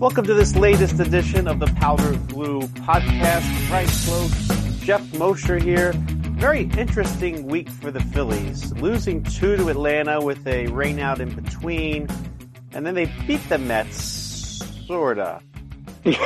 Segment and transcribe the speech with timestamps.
[0.00, 3.42] Welcome to this latest edition of the Powder Blue Podcast.
[3.66, 5.92] Frank Klose, Geoff Mosher here.
[6.36, 8.72] Very interesting week for the Phillies.
[8.74, 12.06] Losing two to Atlanta with a rainout in between,
[12.70, 13.96] and then they beat the Mets,
[14.86, 15.42] sorta.
[16.04, 16.16] Great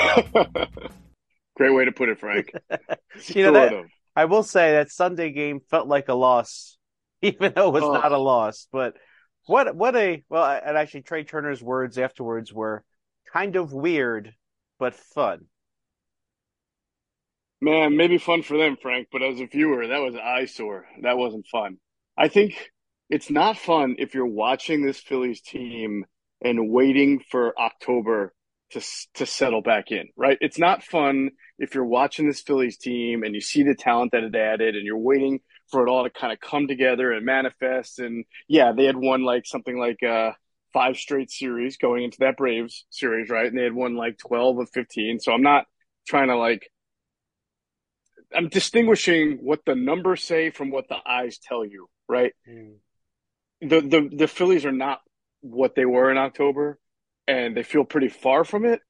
[1.58, 2.52] way to put it, Frank.
[3.28, 6.76] you know, that, I will say that Sunday game felt like a loss,
[7.22, 7.94] even though it was oh.
[7.94, 8.68] not a loss.
[8.70, 8.98] But
[9.46, 12.84] what what a well, and actually Trea Turner's words afterwards were
[13.32, 14.34] kind of weird,
[14.78, 15.46] but fun.
[17.60, 20.84] Man, maybe fun for them, Frank, but as a viewer, that was eyesore.
[21.02, 21.78] That wasn't fun.
[22.18, 22.72] I think
[23.08, 26.04] it's not fun if you're watching this Phillies team
[26.42, 28.34] and waiting for October
[28.72, 28.80] to
[29.14, 30.38] to settle back in, right?
[30.40, 34.24] It's not fun if you're watching this Phillies team and you see the talent that
[34.24, 37.98] it added and you're waiting for it all to kind of come together and manifest.
[37.98, 40.32] And yeah, they had won like something like uh,
[40.72, 43.46] five straight series going into that Braves series, right?
[43.46, 45.20] And they had won like 12 of 15.
[45.20, 45.66] So I'm not
[46.06, 46.68] trying to like,
[48.34, 52.32] I'm distinguishing what the numbers say from what the eyes tell you, right?
[52.48, 52.76] Mm.
[53.60, 55.00] The, the, the Phillies are not
[55.40, 56.78] what they were in October
[57.28, 58.80] and they feel pretty far from it.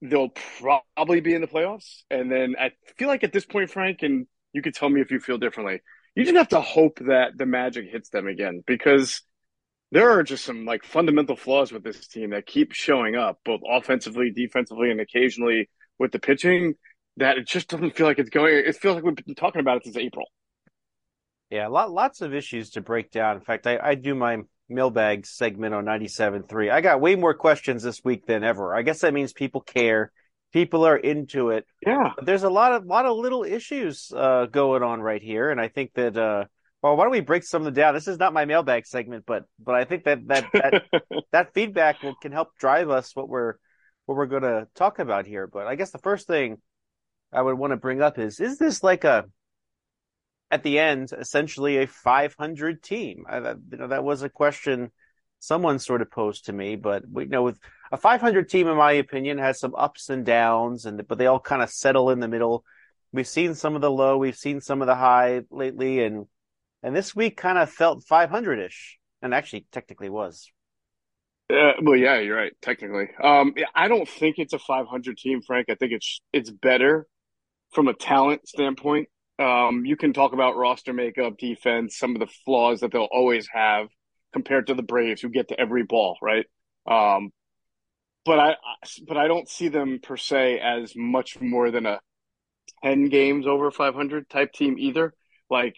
[0.00, 2.02] They'll probably be in the playoffs.
[2.10, 5.10] And then I feel like at this point, Frank, and you could tell me if
[5.10, 5.80] you feel differently,
[6.14, 9.22] you just have to hope that the magic hits them again because
[9.90, 13.60] there are just some like fundamental flaws with this team that keep showing up, both
[13.68, 15.68] offensively, defensively, and occasionally
[15.98, 16.74] with the pitching.
[17.16, 18.54] That it just doesn't feel like it's going.
[18.54, 20.26] It feels like we've been talking about it since April.
[21.50, 23.36] Yeah, lot, lots of issues to break down.
[23.36, 24.38] In fact, I, I do my
[24.68, 26.70] mailbag segment on 97.3.
[26.70, 28.74] I got way more questions this week than ever.
[28.74, 30.12] I guess that means people care.
[30.52, 31.66] People are into it.
[31.84, 32.12] Yeah.
[32.16, 35.60] But there's a lot of lot of little issues uh, going on right here, and
[35.60, 36.44] I think that uh,
[36.82, 37.94] well, why don't we break some of them down?
[37.94, 40.84] This is not my mailbag segment, but but I think that that that,
[41.32, 43.54] that feedback will, can help drive us what we're
[44.06, 45.46] what we're going to talk about here.
[45.46, 46.58] But I guess the first thing
[47.32, 49.24] I would want to bring up is is this like a
[50.50, 53.24] at the end essentially a 500 team?
[53.28, 54.92] I, you know that was a question
[55.40, 57.58] someone sort of posed to me, but we you know with
[57.90, 61.40] a 500 team, in my opinion, has some ups and downs, and but they all
[61.40, 62.64] kind of settle in the middle.
[63.12, 66.26] We've seen some of the low, we've seen some of the high lately, and
[66.82, 70.50] and this week kind of felt 500 ish, and actually technically was.
[71.50, 72.52] Uh, well, yeah, you're right.
[72.60, 75.66] Technically, um, I don't think it's a 500 team, Frank.
[75.70, 77.06] I think it's it's better
[77.72, 79.08] from a talent standpoint.
[79.38, 83.48] Um, you can talk about roster makeup, defense, some of the flaws that they'll always
[83.52, 83.88] have
[84.32, 86.44] compared to the Braves, who get to every ball, right?
[86.86, 87.30] Um,
[88.24, 88.56] but I,
[89.06, 92.00] but I don't see them per se as much more than a
[92.84, 95.14] 10 games over 500 type team either.
[95.48, 95.76] Like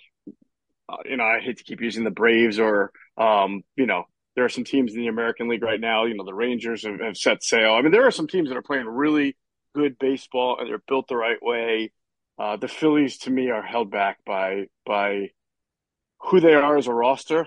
[0.91, 4.45] uh, you know, I hate to keep using the Braves or, um, you know, there
[4.45, 6.05] are some teams in the American League right now.
[6.05, 7.75] You know, the Rangers have, have, set sail.
[7.75, 9.37] I mean, there are some teams that are playing really
[9.75, 11.93] good baseball and they're built the right way.
[12.39, 15.31] Uh, the Phillies, to me, are held back by by
[16.21, 17.47] who they are as a roster,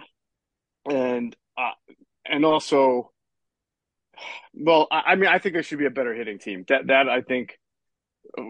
[0.85, 1.71] and uh,
[2.25, 3.11] and also,
[4.53, 6.63] well, I, I mean, I think they should be a better hitting team.
[6.67, 7.57] That that I think,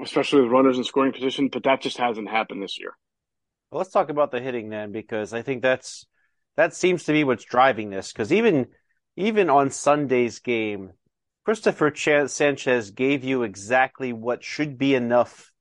[0.04, 2.98] especially with runners in scoring position, but that just hasn't happened this year.
[3.74, 6.06] Well, let's talk about the hitting then, because I think that's
[6.58, 8.14] that seems to be what's driving this.
[8.14, 8.68] Because even
[9.16, 10.92] even on Sunday's game,
[11.44, 15.52] Christopher Ch- Sanchez gave you exactly what should be enough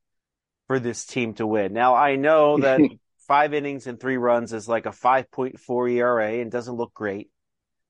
[0.66, 1.72] for this team to win.
[1.72, 2.82] Now I know that
[3.26, 7.30] five innings and three runs is like a 5.4 ERA and doesn't look great,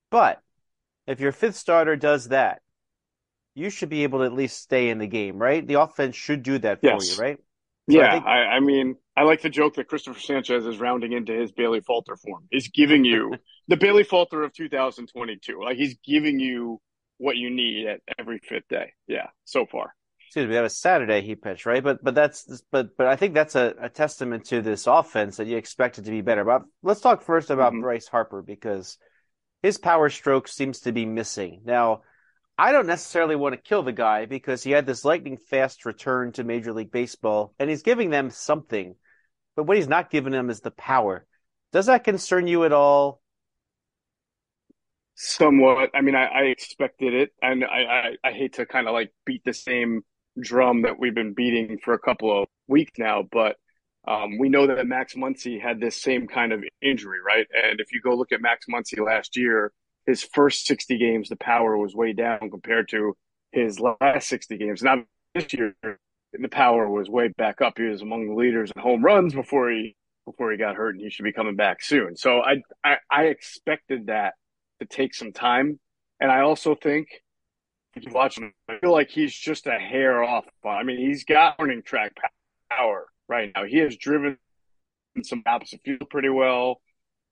[0.08, 0.40] but
[1.08, 2.62] if your fifth starter does that,
[3.56, 5.66] you should be able to at least stay in the game, right?
[5.66, 7.19] The offense should do that for yes.
[7.19, 7.38] you, right?
[7.90, 8.24] So yeah, I, think...
[8.24, 11.80] I, I, mean, I like the joke that Christopher Sanchez is rounding into his Bailey
[11.80, 12.46] Falter form.
[12.50, 13.34] He's giving you
[13.68, 15.60] the Bailey Falter of 2022.
[15.62, 16.80] Like he's giving you
[17.18, 18.92] what you need at every fifth day.
[19.06, 19.94] Yeah, so far.
[20.26, 21.84] Excuse me, that was Saturday he pitched, right?
[21.84, 25.46] But but that's but but I think that's a, a testament to this offense that
[25.46, 26.42] you expect it to be better.
[26.42, 27.82] But let's talk first about mm-hmm.
[27.82, 28.96] Bryce Harper because
[29.62, 31.60] his power stroke seems to be missing.
[31.66, 32.02] Now,
[32.62, 36.30] I don't necessarily want to kill the guy because he had this lightning fast return
[36.34, 38.94] to Major League Baseball and he's giving them something.
[39.56, 41.26] But what he's not giving them is the power.
[41.72, 43.20] Does that concern you at all?
[45.16, 45.90] Somewhat.
[45.92, 49.12] I mean, I, I expected it, and I, I, I hate to kind of like
[49.26, 50.02] beat the same
[50.40, 53.56] drum that we've been beating for a couple of weeks now, but
[54.06, 57.46] um, we know that Max Muncy had this same kind of injury, right?
[57.60, 59.72] And if you go look at Max Muncy last year,
[60.06, 63.16] his first 60 games, the power was way down compared to
[63.52, 64.82] his last 60 games.
[64.82, 65.04] Now
[65.34, 67.75] this year, the power was way back up.
[67.76, 71.02] He was among the leaders in home runs before he before he got hurt, and
[71.02, 72.16] he should be coming back soon.
[72.16, 74.34] So I I, I expected that
[74.81, 75.78] to take some time,
[76.20, 77.08] and I also think
[77.94, 80.46] if you watch him, I feel like he's just a hair off.
[80.64, 82.12] I mean, he's got warning track
[82.70, 83.64] power right now.
[83.64, 84.38] He has driven
[85.22, 86.81] some opposite field pretty well.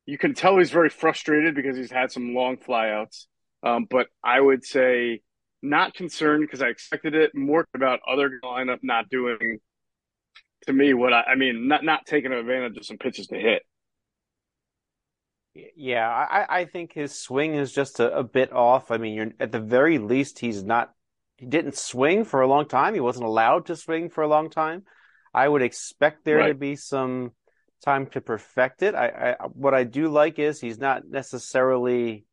[0.06, 3.26] You can tell he's very frustrated because he's had some long flyouts.
[3.62, 5.20] Um, but I would say
[5.62, 7.34] not concerned because I expected it.
[7.34, 9.58] More about other lineup not doing
[10.66, 13.62] to me what I, I mean, not not taking advantage of some pitches to hit.
[15.76, 18.90] Yeah, I, I think his swing is just a, a bit off.
[18.90, 20.92] I mean, you're at the very least he's not
[21.36, 22.94] he didn't swing for a long time.
[22.94, 24.84] He wasn't allowed to swing for a long time.
[25.32, 26.48] I would expect there right.
[26.48, 27.32] to be some
[27.84, 28.94] time to perfect it.
[28.94, 32.24] I, I, what I do like is he's not necessarily.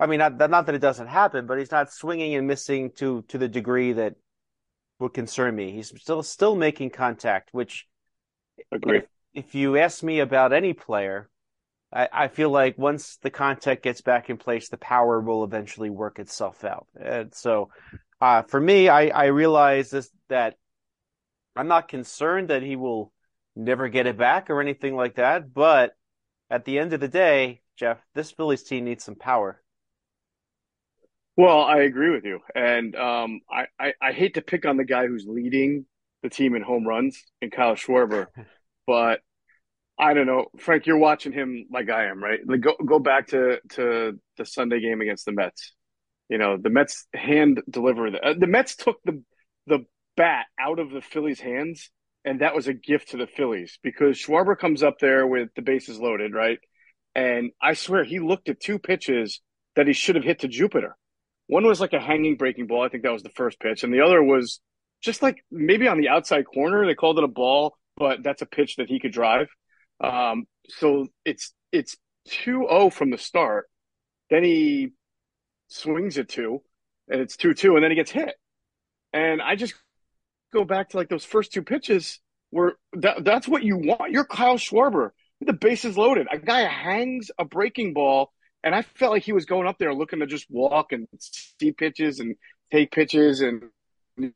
[0.00, 3.22] I mean, not not that it doesn't happen, but he's not swinging and missing to
[3.28, 4.14] to the degree that
[4.98, 5.72] would concern me.
[5.72, 7.86] He's still still making contact, which
[8.72, 8.98] Agree.
[8.98, 9.04] If,
[9.34, 11.28] if you ask me about any player,
[11.92, 15.90] I, I, feel like once the contact gets back in place, the power will eventually
[15.90, 16.86] work itself out.
[17.00, 17.70] And so,
[18.20, 20.54] uh, for me, I, I realize this that
[21.56, 23.12] I'm not concerned that he will
[23.56, 25.52] never get it back or anything like that.
[25.52, 25.94] But
[26.50, 29.60] at the end of the day, Geoff, this Phillies team needs some power.
[31.36, 34.84] Well, I agree with you, and um, I, I, I hate to pick on the
[34.84, 35.84] guy who's leading
[36.22, 38.28] the team in home runs, in Kyle Schwarber,
[38.86, 39.20] but
[39.98, 40.86] I don't know, Frank.
[40.86, 42.40] You're watching him like I am, right?
[42.46, 45.72] Like go go back to to the Sunday game against the Mets.
[46.28, 49.22] You know, the Mets hand deliver the uh, the Mets took the
[49.66, 49.86] the
[50.16, 51.90] bat out of the Phillies' hands,
[52.24, 55.62] and that was a gift to the Phillies because Schwarber comes up there with the
[55.62, 56.58] bases loaded, right?
[57.14, 59.40] And I swear he looked at two pitches
[59.76, 60.96] that he should have hit to Jupiter.
[61.46, 62.82] One was like a hanging breaking ball.
[62.82, 63.84] I think that was the first pitch.
[63.84, 64.60] And the other was
[65.02, 66.86] just like maybe on the outside corner.
[66.86, 69.48] They called it a ball, but that's a pitch that he could drive.
[70.02, 71.96] Um, so it's it's
[72.28, 73.66] 2-0 from the start.
[74.30, 74.90] Then he
[75.68, 76.62] swings it two,
[77.08, 78.34] and it's 2-2, and then he gets hit.
[79.12, 79.74] And I just
[80.54, 82.20] go back to like those first two pitches
[82.50, 84.12] where that, that's what you want.
[84.12, 85.10] You're Kyle Schwarber.
[85.40, 86.28] The bases loaded.
[86.30, 89.92] A guy hangs a breaking ball, and I felt like he was going up there
[89.92, 92.36] looking to just walk and see pitches and
[92.72, 93.40] take pitches.
[93.40, 93.64] And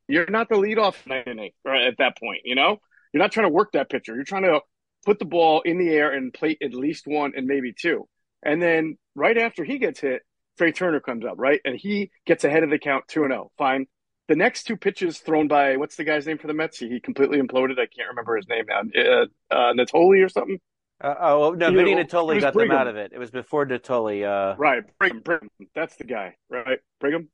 [0.07, 0.95] you're not the leadoff
[1.25, 2.41] inning right at that point.
[2.43, 2.77] You know,
[3.13, 4.13] you're not trying to work that pitcher.
[4.13, 4.59] You're trying to
[5.05, 8.07] put the ball in the air and play at least one and maybe two.
[8.43, 10.21] And then right after he gets hit,
[10.57, 11.61] Trea Turner comes up, right?
[11.63, 13.51] And he gets ahead of the count 2 0.
[13.57, 13.87] Fine.
[14.29, 16.77] The next two pitches thrown by what's the guy's name for the Mets?
[16.77, 17.79] He completely imploded.
[17.79, 18.81] I can't remember his name now.
[18.95, 20.59] Uh, uh, Nittoli or something.
[21.03, 22.69] Uh, oh no, Vinny Nittoli got Brigham.
[22.69, 23.11] them out of it.
[23.11, 24.23] It was before Nittoli.
[24.23, 24.55] Uh...
[24.55, 25.49] Right, Brigham, Brigham.
[25.73, 26.35] That's the guy.
[26.47, 27.29] Right, Brigham.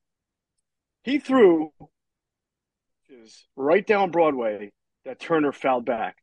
[1.03, 1.73] He threw
[3.57, 4.71] right down Broadway
[5.03, 6.15] that Turner fouled back,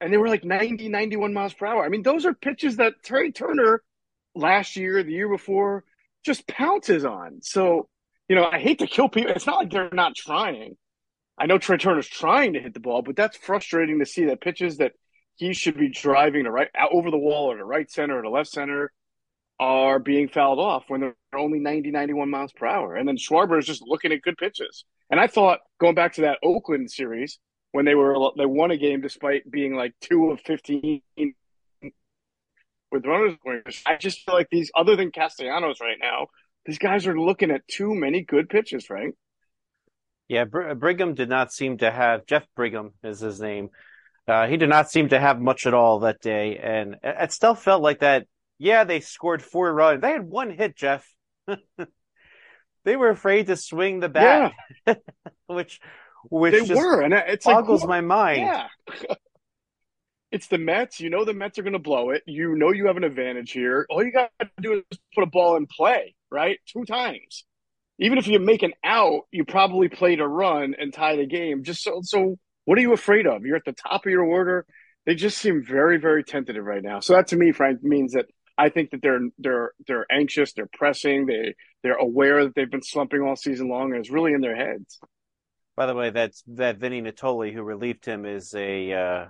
[0.00, 1.84] and they were like 90, 91 miles per hour.
[1.84, 3.82] I mean, those are pitches that Trea Turner
[4.34, 5.84] last year, the year before,
[6.24, 7.40] just pounces on.
[7.42, 7.90] So
[8.28, 9.32] you know, I hate to kill people.
[9.32, 10.76] It's not like they're not trying.
[11.38, 14.40] I know Trea Turner's trying to hit the ball, but that's frustrating to see that
[14.40, 14.92] pitches that
[15.36, 18.30] he should be driving to right over the wall or to right center or to
[18.30, 18.90] left center
[19.60, 22.96] are being fouled off when they're only 90, 91 miles per hour.
[22.96, 24.84] And then Schwarber is just looking at good pitches.
[25.10, 27.38] And I thought going back to that Oakland series
[27.72, 31.02] when they were they won a game despite being like two of 15
[32.90, 33.82] with runners.
[33.86, 36.28] I just feel like these other than Castellanos right now
[36.66, 39.14] these guys are looking at too many good pitches, Frank.
[40.28, 43.70] Yeah, Br- Brigham did not seem to have Jeff Brigham is his name.
[44.26, 47.54] Uh, he did not seem to have much at all that day, and it still
[47.54, 48.26] felt like that.
[48.58, 50.00] Yeah, they scored four runs.
[50.00, 51.08] They had one hit, Geoff.
[52.84, 54.52] they were afraid to swing the bat,
[54.84, 54.94] yeah.
[55.46, 55.78] which
[56.28, 58.40] which they were, and it's boggles like, my mind.
[58.40, 58.66] Yeah.
[60.32, 60.98] it's the Mets.
[60.98, 62.24] You know the Mets are going to blow it.
[62.26, 63.86] You know you have an advantage here.
[63.88, 66.58] All you got to do is put a ball in play right?
[66.66, 67.44] Two times.
[67.98, 71.62] Even if you make an out, you probably played a run and tie the game.
[71.62, 73.44] Just so, so what are you afraid of?
[73.46, 74.66] You're at the top of your order.
[75.06, 77.00] They just seem very, very tentative right now.
[77.00, 78.26] So that to me, Frank, means that
[78.58, 82.82] I think that they're they're they're anxious, they're pressing, they they're aware that they've been
[82.82, 84.98] slumping all season long, and it's really in their heads.
[85.76, 89.26] By the way, that's that Vinny Nittoli who relieved him is a uh,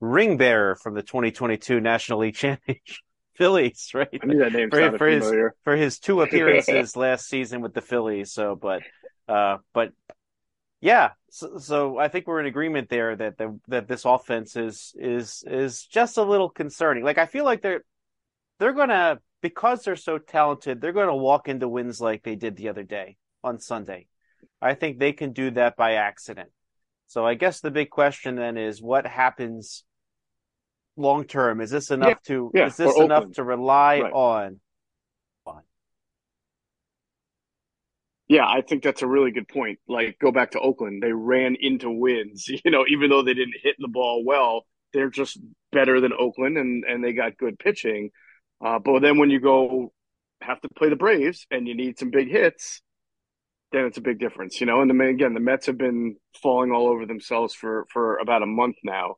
[0.00, 3.04] ring bearer from the 2022 National League Championship.
[3.36, 4.08] Phillies, right?
[4.22, 5.32] I knew that name for, for his
[5.64, 8.32] for his two appearances last season with the Phillies.
[8.32, 8.82] So, but
[9.28, 9.92] uh, but
[10.80, 14.94] yeah, so, so I think we're in agreement there that the, that this offense is
[14.98, 17.04] is is just a little concerning.
[17.04, 17.84] Like I feel like they're
[18.58, 22.68] they're gonna because they're so talented, they're gonna walk into wins like they did the
[22.68, 24.06] other day on Sunday.
[24.60, 26.50] I think they can do that by accident.
[27.06, 29.84] So I guess the big question then is what happens
[30.96, 31.60] long term?
[31.60, 33.32] Is this enough Yeah, to yeah, is this enough Oakland.
[33.32, 34.10] to rely Right.
[34.10, 34.60] on?
[38.28, 39.78] Yeah, I think that's a really good point.
[39.86, 41.02] Like, go back to Oakland.
[41.02, 45.10] They ran into wins, you know, even though they didn't hit the ball well, they're
[45.10, 45.38] just
[45.72, 48.10] better than Oakland and, and they got good pitching.
[48.64, 49.92] Uh, but then when you go
[50.40, 52.82] have to play the Braves and you need some big hits,
[53.72, 54.80] then it's a big difference, you know.
[54.82, 58.46] And the, again, the Mets have been falling all over themselves for, for about a
[58.46, 59.16] month now.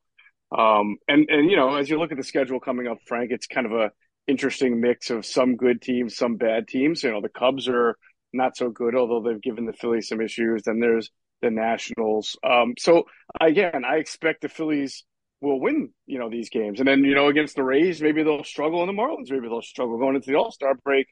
[0.56, 3.46] Um, and, and, you know, as you look at the schedule coming up, Frank, it's
[3.46, 3.90] kind of a
[4.26, 7.02] interesting mix of some good teams, some bad teams.
[7.02, 7.96] You know, the Cubs are
[8.32, 10.62] not so good, although they've given the Phillies some issues.
[10.64, 11.10] Then there's
[11.42, 12.36] the Nationals.
[12.44, 13.04] Um, so
[13.40, 15.04] again, I expect the Phillies
[15.40, 16.80] will win, you know, these games.
[16.80, 19.62] And then, you know, against the Rays, maybe they'll struggle, and the Marlins, maybe they'll
[19.62, 21.06] struggle going into the All Star break.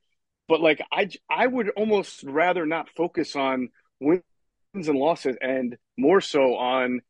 [0.48, 3.68] But like, I, I would almost rather not focus on
[4.00, 4.22] wins
[4.74, 7.00] and losses and more so on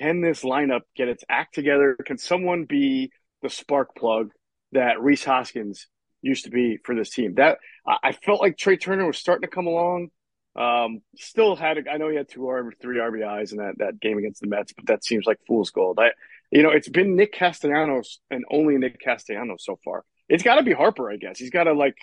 [0.00, 1.96] can this lineup get its act together?
[2.04, 4.30] Can someone be the spark plug
[4.72, 5.86] that Rhys Hoskins
[6.22, 7.34] used to be for this team?
[7.34, 10.08] That I felt like Trea Turner was starting to come along.
[10.56, 14.18] Um, still had, I know he had two or three RBIs in that, that game
[14.18, 15.98] against the Mets, but that seems like fool's gold.
[16.00, 16.10] I,
[16.50, 20.04] you know, it's been Nick Castellanos and only Nick Castellanos so far.
[20.28, 21.38] It's got to be Harper, I guess.
[21.38, 21.96] He's got to like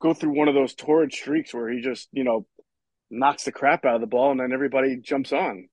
[0.00, 2.46] go through one of those torrid streaks where he just, you know,
[3.10, 5.68] knocks the crap out of the ball and then everybody jumps on.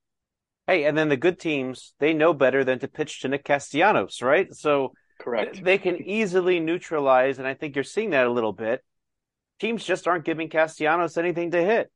[0.67, 4.21] Hey, and then the good teams, they know better than to pitch to Nick Castellanos,
[4.21, 4.53] right?
[4.53, 5.53] So Correct.
[5.53, 8.83] th- they can easily neutralize, and I think you're seeing that a little bit.
[9.59, 11.91] Teams just aren't giving Castellanos anything to hit.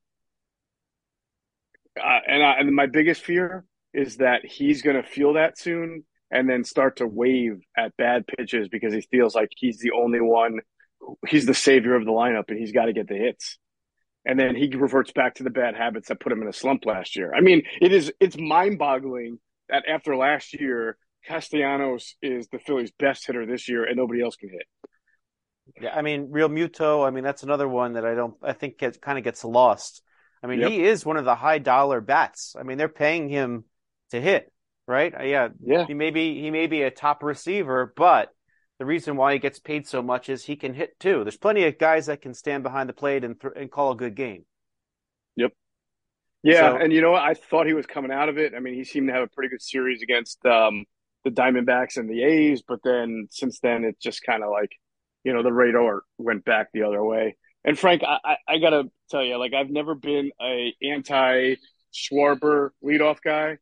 [2.00, 6.06] uh, and I, and my biggest fear is that he's going to feel that soon
[6.32, 10.22] and then start to wave at bad pitches because he feels like he's the only
[10.22, 10.60] one,
[11.28, 13.58] he's the savior of the lineup and he's got to get the hits.
[14.26, 16.86] And then he reverts back to the bad habits that put him in a slump
[16.86, 17.34] last year.
[17.34, 20.98] I mean, it is it's mind boggling that after last year,
[21.28, 24.68] Castellanos is the Phillies' best hitter this year and nobody else can hit.
[25.82, 28.98] Yeah, I mean, Realmuto, I mean, that's another one that I don't, I think gets,
[28.98, 30.02] kind of gets lost.
[30.44, 30.70] I mean, Yep.
[30.70, 32.56] he is one of the high dollar bats.
[32.60, 33.66] I mean, they're paying him
[34.10, 34.52] to hit,
[34.88, 35.14] right?
[35.26, 35.86] Yeah, Yeah.
[35.86, 38.30] he may be, he may be a top receiver, but
[38.82, 41.24] the reason why he gets paid so much is he can hit too.
[41.24, 43.96] There's plenty of guys that can stand behind the plate and, th- and call a
[43.96, 44.44] good game.
[45.36, 45.52] Yep.
[46.42, 47.22] Yeah, So- and you know what?
[47.22, 48.56] I thought he was coming out of it.
[48.56, 50.86] I mean, he seemed to have a pretty good series against um,
[51.24, 54.72] the Diamondbacks and the A's, but then since then, it just kind of like,
[55.24, 57.38] you know, the radar went back the other way.
[57.64, 61.58] And Frank, I, I, I gotta tell you, like, I've never been a anti
[61.94, 63.60] Schwarber leadoff guy,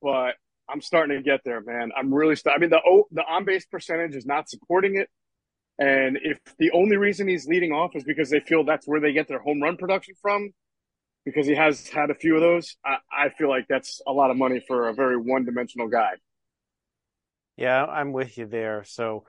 [0.00, 0.36] but
[0.68, 1.90] I'm starting to get there, man.
[1.96, 2.36] I'm really.
[2.36, 2.80] St- I mean, the
[3.12, 5.08] the on base percentage is not supporting it.
[5.78, 9.12] And if the only reason he's leading off is because they feel that's where they
[9.12, 10.50] get their home run production from,
[11.24, 14.30] because he has had a few of those, I, I feel like that's a lot
[14.30, 16.12] of money for a very one dimensional guy.
[17.56, 18.84] Yeah, I'm with you there.
[18.84, 19.24] So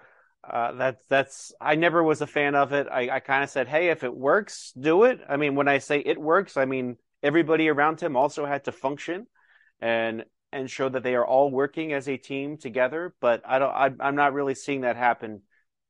[0.48, 2.88] uh, that's that's I never was a fan of it.
[2.92, 5.20] I, I kind of said, hey, if it works, do it.
[5.28, 8.72] I mean, when I say it works, I mean everybody around him also had to
[8.72, 9.26] function
[9.82, 10.24] and
[10.56, 13.14] and show that they are all working as a team together.
[13.20, 13.72] But I don't.
[13.72, 15.42] I, I'm not really seeing that happen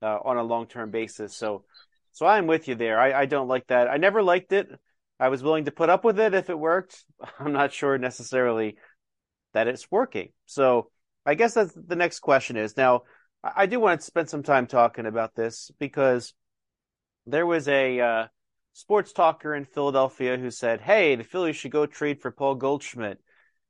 [0.01, 1.35] uh, on a long term basis.
[1.35, 1.63] So
[2.11, 2.99] so I'm with you there.
[2.99, 3.89] I, I don't like that.
[3.89, 4.69] I never liked it.
[5.19, 7.03] I was willing to put up with it if it worked.
[7.39, 8.77] I'm not sure necessarily
[9.53, 10.29] that it's working.
[10.45, 10.89] So
[11.25, 13.03] I guess that's the next question is now
[13.43, 16.33] I I do want to spend some time talking about this because
[17.27, 18.27] there was a uh,
[18.73, 23.19] sports talker in Philadelphia who said, "Hey, the Phillies should go trade for Paul Goldschmidt."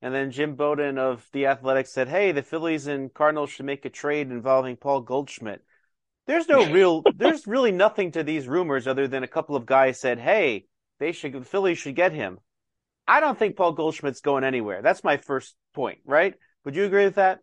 [0.06, 3.86] And then Jim Bowden of the Athletics said, "Hey, the Phillies and Cardinals should make
[3.86, 5.64] a trade involving Paul Goldschmidt."
[6.28, 10.00] There's no real there's really nothing to these rumors other than a couple of guys
[10.00, 10.68] said, "Hey,
[11.00, 12.38] they should the Phillies should get him."
[13.08, 14.84] I don't think Paul Goldschmidt's going anywhere.
[14.84, 16.36] That's my first point, right?
[16.66, 17.40] Would you agree with that?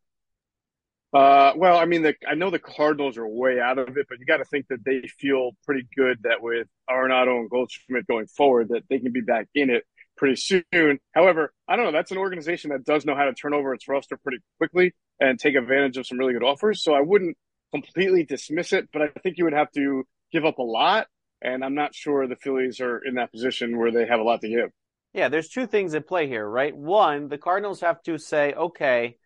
[1.13, 4.21] Uh, well, I mean, the, I know the Cardinals are way out of it, but
[4.21, 8.29] you got to think that they feel pretty good that with Arenado and Goldschmidt going
[8.29, 9.85] forward, that they can be back in it
[10.17, 10.99] pretty soon.
[11.15, 11.93] However, I don't know.
[11.93, 15.39] That's an organization that does know how to turn over its roster pretty quickly and
[15.39, 16.83] take advantage of some really good offers.
[16.83, 17.37] So I wouldn't
[17.73, 21.07] completely dismiss it, but I think you would have to give up a lot.
[21.41, 24.41] And I'm not sure the Phillies are in that position where they have a lot
[24.43, 24.71] to give.
[25.13, 26.75] Yeah, there's two things at play here, right?
[26.75, 29.19] One, the Cardinals have to say, okay,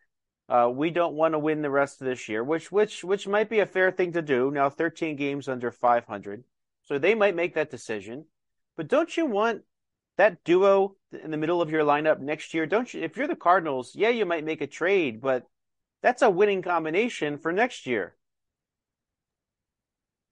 [0.49, 3.50] uh, we don't want to win the rest of this year, which which which might
[3.50, 4.50] be a fair thing to do.
[4.50, 6.45] Now, 13 games under 500,
[6.83, 8.26] so they might make that decision.
[8.76, 9.62] But don't you want
[10.17, 12.67] that duo in the middle of your lineup next year?
[12.67, 13.03] Don't you?
[13.03, 15.47] If you're the Cardinals, yeah, you might make a trade, but
[16.03, 18.15] that's a winning combination for next year.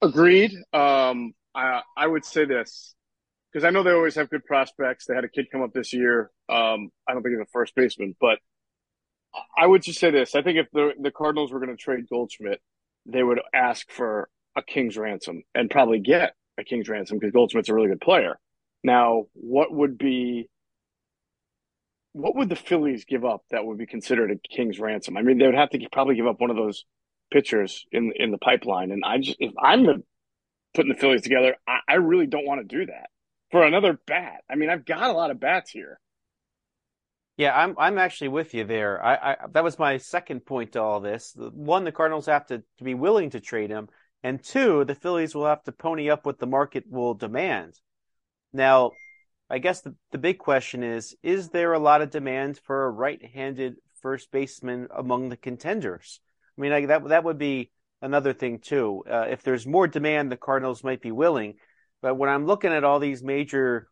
[0.03, 0.53] Agreed.
[0.73, 2.95] Um, I I would say this
[3.53, 5.07] because I know they always have good prospects.
[5.07, 6.31] They had a kid come up this year.
[6.49, 8.39] Um, I don't think he's a first baseman, but
[9.57, 10.35] I would just say this.
[10.35, 12.61] I think if the the Cardinals were going to trade Goldschmidt,
[13.07, 17.69] they would ask for a king's ransom and probably get a king's ransom because Goldschmidt's
[17.69, 18.39] a really good player.
[18.85, 20.49] Now, what would be
[22.13, 25.17] what would the Phillies give up that would be considered a king's ransom?
[25.17, 26.85] I mean, they would have to probably give up one of those
[27.33, 28.93] pitchers in in the pipeline.
[28.93, 30.03] And I just if I'm the,
[30.75, 33.09] putting the Phillies together, I, I really don't want to do that
[33.51, 34.43] for another bat.
[34.49, 35.99] I mean, I've got a lot of bats here.
[37.37, 39.03] Yeah, I'm I'm actually with you there.
[39.05, 41.35] I, I that was my second point to all this.
[41.37, 43.89] One, the Cardinals have to, to be willing to trade him,
[44.23, 47.81] and two, the Phillies will have to pony up what the market will demand.
[48.55, 48.93] Now,
[49.51, 52.91] I guess the, the big question is: Is there a lot of demand for a
[52.91, 56.21] right-handed first baseman among the contenders?
[56.57, 57.71] I mean, like that that would be
[58.01, 59.03] another thing too.
[59.11, 61.55] Uh, if there's more demand, the Cardinals might be willing.
[62.01, 63.89] But when I'm looking at all these major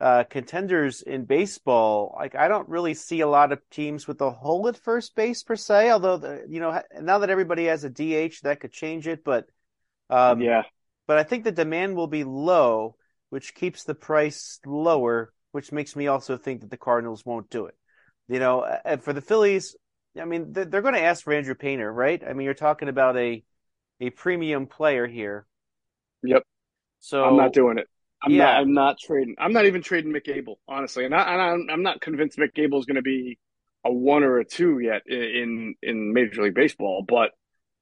[0.00, 4.30] uh, contenders in baseball, like I don't really see a lot of teams with a
[4.30, 5.90] hole at first base per se.
[5.90, 9.24] Although the, you know now that everybody has a DH, that could change it.
[9.24, 9.46] But
[10.10, 10.62] um, yeah,
[11.06, 12.96] but I think the demand will be low,
[13.34, 17.66] which keeps the price lower, which makes me also think that the Cardinals won't do
[17.66, 17.74] it.
[18.28, 19.74] You know, for the Phillies,
[20.16, 22.22] I mean, they're, they're going to ask for Andrew Painter, right?
[22.24, 23.42] I mean, you're talking about a
[23.98, 25.46] a premium player here.
[26.22, 26.44] Yep.
[27.00, 27.88] So I'm not doing it.
[28.22, 28.44] I'm yeah.
[28.44, 28.56] not.
[28.60, 29.34] I'm not trading.
[29.36, 31.04] I'm not even trading Mick Abel, honestly.
[31.04, 33.40] And, I, am I'm not convinced Mick Abel is going to be
[33.84, 37.04] a one or a two yet in in Major League Baseball.
[37.04, 37.32] But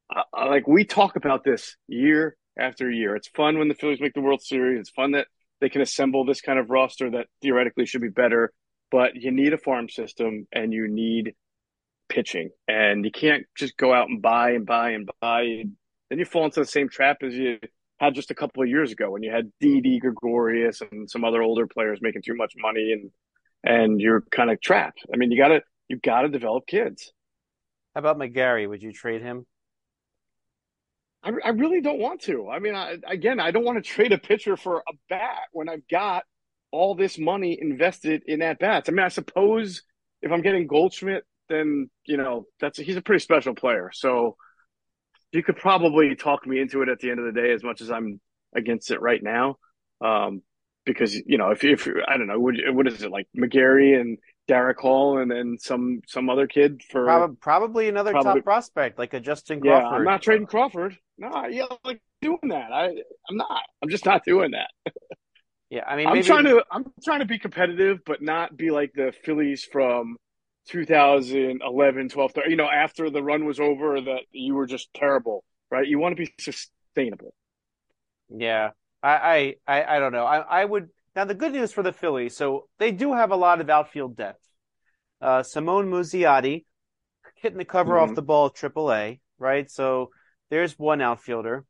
[0.09, 3.17] uh, like we talk about this year after year.
[3.17, 4.81] It's fun when the Phillies make the World Series.
[4.81, 5.27] It's fun that
[5.63, 8.53] they can assemble this kind of roster that theoretically should be better.
[8.91, 11.35] But you need a farm system, and you need
[12.11, 15.63] pitching, and you can't just go out and buy and buy and buy.
[16.11, 17.59] Then you fall into the same trap as you
[17.99, 21.41] had just a couple of years ago when you had Didi Gregorius and some other
[21.41, 23.11] older players making too much money, and
[23.65, 25.07] and you're kind of trapped.
[25.15, 27.13] I mean, you gotta you gotta develop kids.
[27.95, 28.69] How about McGarry?
[28.69, 29.47] Would you trade him?
[31.23, 32.49] I, I really don't want to.
[32.51, 35.69] I mean, I, again, I don't want to trade a pitcher for a bat when
[35.69, 36.25] I've got
[36.71, 38.89] all this money invested in at bats.
[38.89, 39.83] I mean, I suppose
[40.21, 43.91] if I'm getting Goldschmidt then you know that's he's a pretty special player.
[43.93, 44.37] So
[45.33, 47.81] you could probably talk me into it at the end of the day, as much
[47.81, 48.21] as I'm
[48.55, 49.57] against it right now.
[50.05, 50.43] Um,
[50.85, 54.19] because you know, if if I don't know, what, what is it like McGarry and
[54.49, 58.99] Darick Hall and then some some other kid for probably, probably another probably, top prospect
[58.99, 59.85] like a Justin Crawford.
[59.85, 60.99] Yeah, I'm not trading Crawford.
[61.19, 62.73] No, yeah, like doing that.
[62.73, 62.87] I
[63.29, 63.63] I'm not.
[63.83, 64.71] I'm just not doing that.
[65.71, 68.93] yeah, I mean, I'm trying to I'm trying to be competitive, but not be like
[68.95, 70.17] the Phillies from
[70.69, 75.45] 2011, 12, 13, you know, after the run was over, that you were just terrible,
[75.71, 75.87] right?
[75.87, 77.35] You want to be sustainable.
[78.29, 78.71] Yeah,
[79.03, 80.25] I, I, I don't know.
[80.25, 81.25] I, I would now.
[81.25, 84.45] The good news for the Phillies, so they do have a lot of outfield depth.
[85.21, 86.65] Uh, Simon Muzziotti
[87.37, 88.11] hitting the cover mm-hmm.
[88.11, 89.71] off the ball at AAA, right?
[89.71, 90.11] So
[90.51, 91.65] there's one outfielder.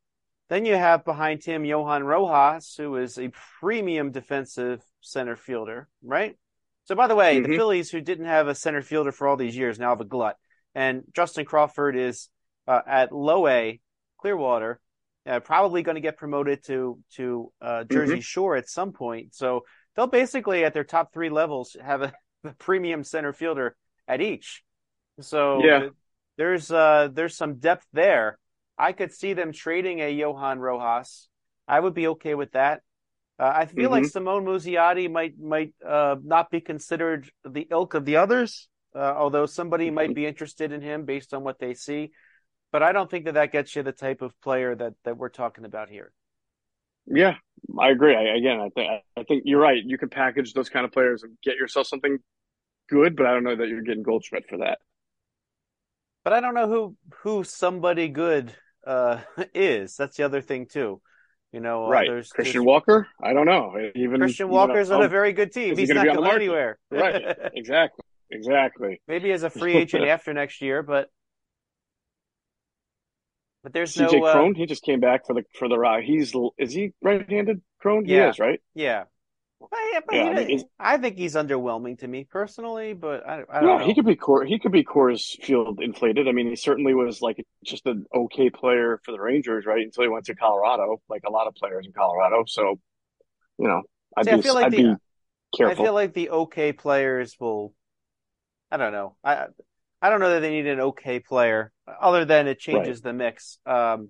[0.48, 6.36] Then you have behind him Johan Rojas, who is a premium defensive center fielder, right?
[6.84, 7.50] So, by the way, mm-hmm.
[7.50, 10.04] the Phillies, who didn't have a center fielder for all these years, now have a
[10.04, 10.36] glut.
[10.74, 12.28] And Justin Crawford is
[12.66, 13.80] uh, at low A,
[14.18, 14.80] Clearwater,
[15.26, 18.20] uh, probably going to get promoted to to uh, Jersey mm-hmm.
[18.20, 19.34] Shore at some point.
[19.34, 22.12] So they'll basically, at their top three levels, have a,
[22.44, 23.76] a premium center fielder
[24.08, 24.62] at each.
[25.20, 25.88] So yeah.
[26.36, 28.38] there's uh, there's some depth there.
[28.78, 31.28] I could see them trading a Johan Rojas.
[31.68, 32.80] I would be okay with that.
[33.38, 33.92] Uh, I feel mm-hmm.
[33.92, 38.98] like Simon Muzziotti might might uh, not be considered the ilk of the others, uh,
[39.16, 39.94] although somebody mm-hmm.
[39.94, 42.12] might be interested in him based on what they see.
[42.72, 45.28] But I don't think that that gets you the type of player that that we're
[45.28, 46.10] talking about here.
[47.06, 47.34] Yeah,
[47.78, 48.16] I agree.
[48.16, 49.82] I, again, I think I think you're right.
[49.84, 52.18] You can package those kind of players and get yourself something
[52.88, 54.78] good, but I don't know that you're getting Goldschmidt for that.
[56.24, 58.54] But I don't know who who somebody good
[58.86, 59.20] uh,
[59.54, 59.96] is.
[59.96, 61.02] That's the other thing too.
[61.52, 62.08] You know, uh, right?
[62.08, 62.66] Uh, there's, Christian there's...
[62.66, 63.06] Walker.
[63.22, 63.74] I don't know.
[63.94, 65.76] Even Christian Walker's on a very good team.
[65.76, 66.78] He's he not going anywhere.
[66.90, 67.22] right.
[67.54, 68.04] Exactly.
[68.30, 69.02] Exactly.
[69.06, 71.10] Maybe as a free agent after next year, but
[73.62, 74.54] But there's CJ no uh, Cron.
[74.54, 76.02] He just came back for the for the rock.
[76.02, 77.62] He's is he right-handed?
[77.80, 78.04] Cron.
[78.04, 78.60] He is right.
[78.74, 79.04] Yeah.
[79.94, 83.60] Yeah, but Yeah, I mean, I think he's underwhelming to me personally, but I, I
[83.62, 83.86] don't Yeah, know.
[83.86, 84.44] he could be core.
[84.44, 86.26] He could be Coors Field inflated.
[86.26, 89.82] I mean, he certainly was like just an okay player for the Rangers, right?
[89.84, 92.44] Until he went to Colorado, like a lot of players in Colorado.
[92.46, 92.80] So,
[93.58, 93.82] you know,
[94.16, 94.94] I'd See, I be feel like I'd the- be
[95.64, 97.74] I feel like the okay players will.
[98.70, 99.16] I don't know.
[99.24, 99.48] I
[100.02, 103.58] I don't know that they need an okay player other than it changes the mix.
[103.64, 104.08] Um,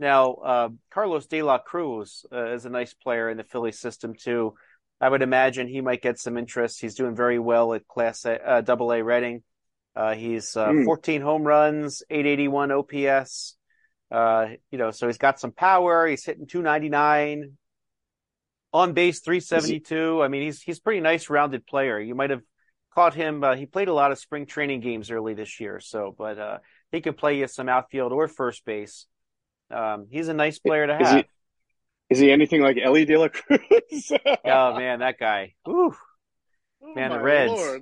[0.00, 4.14] now uh, Carlos De La Cruz uh, is a nice player in the Philly system
[4.14, 4.54] too.
[5.00, 6.80] I would imagine he might get some interest.
[6.80, 9.42] He's doing very well at Class A, uh, Double A Reading.
[9.94, 10.84] Uh, he's uh, Hmm.
[10.84, 13.56] 14 home runs, 881 OPS.
[14.10, 16.06] Uh, you know, so he's got some power.
[16.06, 17.52] He's hitting 299
[18.72, 20.22] on base 372.
[20.22, 21.98] I mean, he's he's a pretty nice rounded player.
[22.00, 22.42] You might have
[22.98, 23.44] caught him.
[23.44, 26.58] Uh, he played a lot of spring training games early this year, so but uh,
[26.90, 29.06] he can play you some outfield or first base.
[29.70, 31.16] Um, he's a nice player to Is have.
[31.16, 31.24] he
[32.10, 34.12] is he anything like Elly De La Cruz?
[34.44, 35.54] Oh man, that guy.
[35.64, 35.94] Whew.
[36.82, 37.78] Oh, man, the Reds.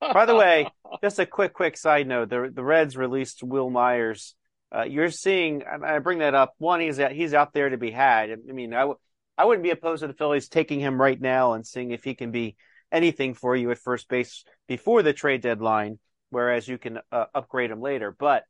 [0.00, 0.70] By the way,
[1.02, 4.34] just a quick, quick side note: the the Reds released Wil Myers.
[4.74, 6.54] Uh, you're seeing, I bring that up.
[6.58, 8.30] One, he's out, he's out there to be had.
[8.30, 8.98] I mean, I w-
[9.38, 12.14] I wouldn't be opposed to the Phillies taking him right now and seeing if he
[12.14, 12.56] can be
[12.92, 15.98] anything for you at first base before the trade deadline.
[16.30, 18.14] Whereas you can uh, upgrade him later.
[18.18, 18.44] But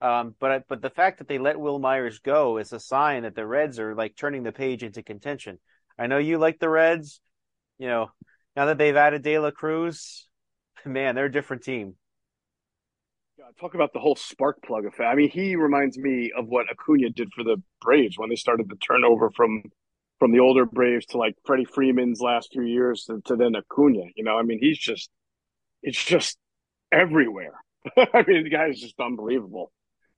[0.00, 3.34] um, but but the fact that they let Wil Myers go is a sign that
[3.34, 5.58] the Reds are like turning the page into contention.
[5.98, 7.20] I know you like the Reds.
[7.78, 8.10] You know,
[8.56, 10.28] now that they've added De La Cruz,
[10.84, 11.96] man, they're a different team.
[13.38, 15.08] God, talk about the whole spark plug effect.
[15.08, 18.68] I mean, he reminds me of what Acuna did for the Braves when they started
[18.68, 19.62] the turnover from
[20.18, 24.04] from the older Braves to like Freddie Freeman's last few years to, to then Acuna.
[24.14, 25.10] You know, I mean, he's just
[25.82, 26.38] it's just
[26.92, 27.54] everywhere.
[27.96, 29.72] I mean, the guy is just unbelievable.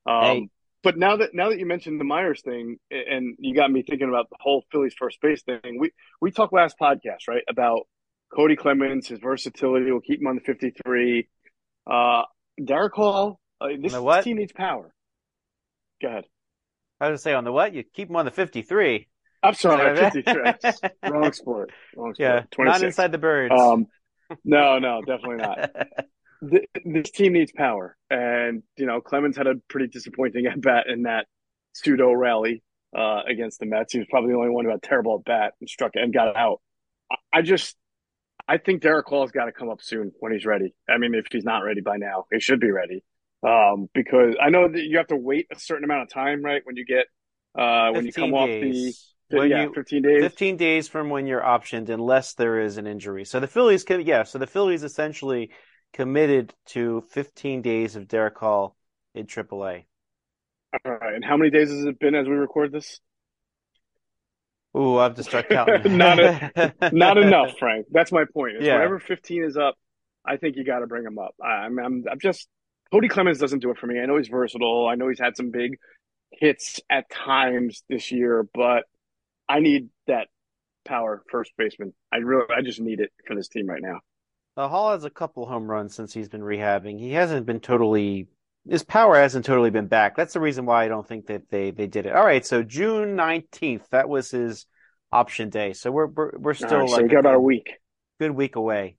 [0.07, 0.49] Um, Hey.
[0.83, 4.09] But now that now that you mentioned the Myers thing, and you got me thinking
[4.09, 7.89] about the whole Phillies first base thing, we we talked last podcast right about
[8.33, 9.91] Cody Clemens, his versatility.
[9.91, 11.29] We'll keep him on the fifty three.
[11.91, 12.23] Uh,
[12.61, 14.23] Darick Hall, uh, this what?
[14.23, 14.95] team needs power.
[16.01, 16.25] Go ahead.
[17.01, 17.75] I was gonna say on the what?
[17.75, 19.09] You keep him on the fifty-three.
[19.47, 20.11] I'm sorry, Sorry.
[20.11, 20.91] 53.
[21.11, 21.71] Wrong sport.
[21.97, 22.47] Wrong sport.
[22.59, 23.55] Yeah, not inside the birds.
[23.59, 23.87] Um,
[24.45, 25.71] no, no, definitely not.
[26.51, 30.87] Th- this team needs power, and you know Clemens had a pretty disappointing at bat
[30.89, 31.27] in that
[31.73, 32.63] pseudo rally
[32.97, 33.93] uh, against the Mets.
[33.93, 36.37] He was probably the only one who had terrible at bat and struck and got
[36.37, 36.61] out.
[37.11, 37.77] I, I just,
[38.47, 40.75] I think Darick Hall's got to come up soon when he's ready.
[40.89, 43.03] I mean, if he's not ready by now, he should be ready.
[43.47, 46.63] Um, because I know that you have to wait a certain amount of time, right?
[46.65, 47.07] When you get
[47.57, 48.95] uh, when you 15 come off the
[49.29, 50.23] When yeah, you- 15 days.
[50.23, 53.25] 15 days from when you're optioned unless there is an injury.
[53.25, 55.51] So the Phillies can, yeah, so the Phillies essentially
[55.93, 58.77] committed to 15 days of Darick Hall
[59.15, 59.87] in AAA.
[60.85, 61.15] All right.
[61.15, 63.01] And how many days has it been as we record this?
[64.77, 65.97] Ooh, I have to start counting.
[65.97, 66.19] Not
[66.93, 67.87] Not enough, Frank.
[67.91, 68.61] That's my point.
[68.61, 68.75] Yeah.
[68.75, 69.77] Whenever 15 is up,
[70.25, 71.35] I think you got to bring him up.
[71.43, 72.49] I, I'm, I'm, I'm just
[72.93, 73.99] Cody Clemens doesn't do it for me.
[74.01, 74.87] I know he's versatile.
[74.87, 75.79] I know he's had some big
[76.33, 78.85] hits at times this year, but
[79.49, 80.29] I need that
[80.85, 81.93] power first baseman.
[82.13, 84.01] I really, I just need it for this team right now.
[84.57, 86.99] Uh, Hall has a couple home runs since he's been rehabbing.
[86.99, 88.29] He hasn't been totally
[88.69, 90.17] his power hasn't totally been back.
[90.17, 92.15] That's the reason why I don't think that they they did it.
[92.15, 94.67] All right, so June 19th, that was his
[95.13, 95.73] option day.
[95.73, 97.71] So we're we're, we're still right, so like we got about a week.
[98.19, 98.97] good week away.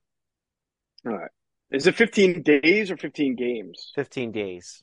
[1.06, 1.30] All right.
[1.70, 3.92] Is it 15 days or 15 games?
[3.94, 4.82] 15 days.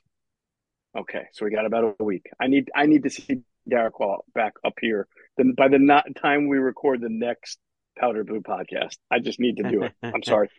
[0.96, 2.28] Okay, so we got about a week.
[2.40, 5.08] I need I need to see Darick Hall back up here.
[5.38, 7.60] Then by the not time we record the next
[8.00, 9.94] Powder Blue podcast, I just need to do it.
[10.02, 10.50] I'm sorry.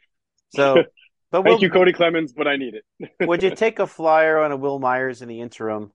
[0.54, 0.74] So,
[1.30, 3.10] but Thank will, you, Cody Clemens, but I need it.
[3.26, 5.92] would you take a flyer on a Wil Myers in the interim?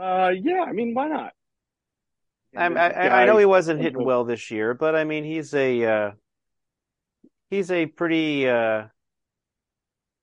[0.00, 0.64] Uh, yeah.
[0.66, 1.32] I mean, why not?
[2.56, 5.84] I, I, I know he wasn't hitting well this year, but I mean he's a
[5.84, 6.10] uh,
[7.50, 8.84] he's a pretty uh,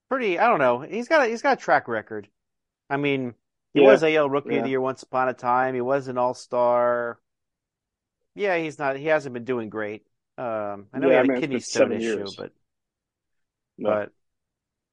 [0.10, 0.40] pretty.
[0.40, 0.80] I don't know.
[0.80, 2.28] He's got a, he's got a track record.
[2.90, 3.36] I mean,
[3.74, 3.92] he Yeah.
[3.92, 4.58] was AL Rookie Yeah.
[4.58, 5.76] of the Year once upon a time.
[5.76, 7.20] He was an All Star.
[8.36, 8.98] Yeah, he's not.
[8.98, 10.06] He hasn't been doing great.
[10.38, 12.36] Um, I know Yeah, he I had mean, a kidney stone issue, years.
[12.36, 12.52] but
[13.78, 14.02] No.
[14.02, 14.12] but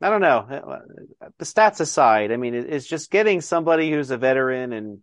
[0.00, 0.46] I don't know.
[1.38, 5.02] The stats aside, I mean, it- it's just getting somebody who's a veteran and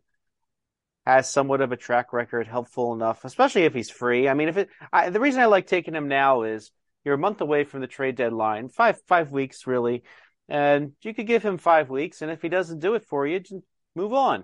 [1.05, 4.27] has somewhat of a track record helpful enough, especially if he's free.
[4.27, 6.71] I mean, if it, I, the reason I like taking him now is
[7.03, 10.03] you're a month away from the trade deadline, five five weeks really,
[10.47, 13.39] and you could give him five weeks, and if he doesn't do it for you,
[13.39, 13.63] just
[13.95, 14.43] move on.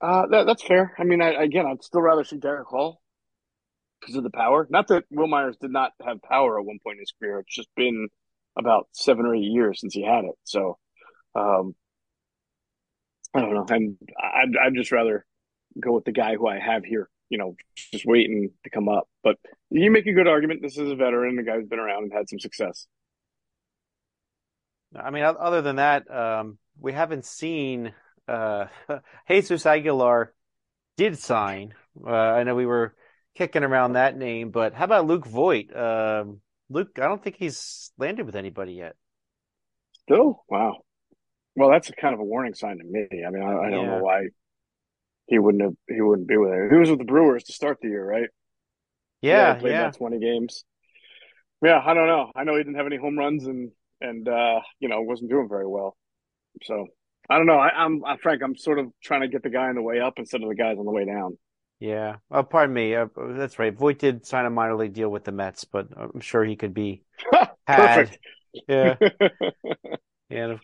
[0.00, 0.94] Uh, that, that's fair.
[0.98, 3.00] I mean, I, again, I'd still rather see Darick Hall
[4.00, 4.66] because of the power.
[4.70, 7.40] Not that Wil Myers did not have power at one point in his career.
[7.40, 8.08] It's just been
[8.56, 10.34] about seven or eight years since he had it.
[10.44, 10.78] So,
[11.34, 11.74] um,
[13.34, 15.26] I don't know, and I'd I'd just rather
[15.78, 17.08] go with the guy who I have here.
[17.28, 17.56] You know,
[17.92, 19.08] just waiting to come up.
[19.22, 19.36] But
[19.70, 20.62] you make a good argument.
[20.62, 22.86] This is a veteran, the guy who's been around and had some success.
[24.96, 27.92] I mean, other than that, um, we haven't seen
[28.28, 28.66] uh,
[29.28, 30.34] Jesus Aguilar
[30.96, 31.74] did sign.
[32.04, 32.94] Uh, I know we were
[33.36, 35.74] kicking around that name, but how about Luke Voit?
[35.74, 38.96] Um, Luke, I don't think he's landed with anybody yet.
[40.02, 40.76] Still, wow.
[41.54, 43.06] Well, that's a kind of a warning sign to me.
[43.26, 44.28] I mean, I, I don't know why
[45.26, 45.74] he wouldn't have.
[45.88, 46.70] He wouldn't be with it.
[46.70, 48.28] He was with the Brewers to start the year, right?
[49.20, 49.54] Yeah, yeah.
[49.54, 49.80] Played yeah.
[49.80, 50.64] about twenty games.
[51.62, 52.30] Yeah, I don't know.
[52.36, 55.48] I know he didn't have any home runs and and uh, you know wasn't doing
[55.48, 55.96] very well.
[56.62, 56.86] So
[57.30, 57.58] I don't know.
[57.58, 58.42] I, am Frank.
[58.42, 60.54] I'm sort of trying to get the guy on the way up instead of the
[60.54, 61.36] guys on the way down.
[61.80, 62.16] Yeah.
[62.30, 62.94] Oh, pardon me.
[62.94, 63.76] Uh, that's right.
[63.76, 66.74] Voit did sign a minor league deal with the Mets, but I'm sure he could
[66.74, 67.02] be
[67.66, 68.18] perfect.
[68.68, 68.96] Yeah.
[69.00, 69.28] yeah.
[70.30, 70.60] And of,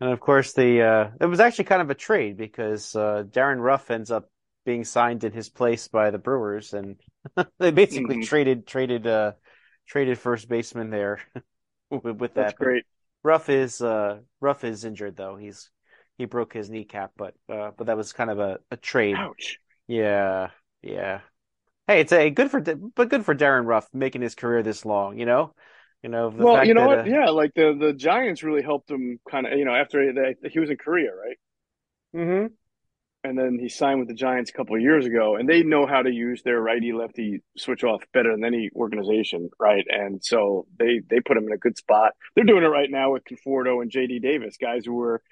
[0.00, 3.60] and of course, the uh, it was actually kind of a trade because uh, Darin
[3.60, 4.30] Ruf ends up
[4.64, 7.00] being signed in his place by the Brewers, and
[7.58, 8.22] they basically mm-hmm.
[8.22, 9.32] traded traded uh,
[9.88, 11.20] traded first baseman there
[11.90, 12.42] with, with that.
[12.46, 12.84] That's great.
[13.24, 15.34] Ruf is uh, Ruf is injured though.
[15.34, 15.68] He's
[16.18, 19.14] he broke his kneecap, but uh, but that was kind of a, a trade.
[19.16, 19.58] Ouch.
[19.86, 20.50] Yeah,
[20.82, 21.20] yeah.
[21.86, 25.16] Hey, it's a good for but good for Darin Ruf making his career this long.
[25.18, 25.54] You know,
[26.02, 26.28] you know.
[26.28, 26.98] well, you know that, what?
[27.00, 29.56] Uh, yeah, like the the Giants really helped him kind of.
[29.56, 31.38] You know, after he, he was in Korea, right?
[32.14, 32.46] Mm-hmm.
[33.24, 35.86] And then he signed with the Giants a couple of years ago, and they know
[35.86, 39.84] how to use their righty lefty switch off better than any organization, right?
[39.88, 42.12] And so they they put him in a good spot.
[42.34, 44.20] They're doing it right now with Conforto and J.D.
[44.20, 45.22] Davis, guys who were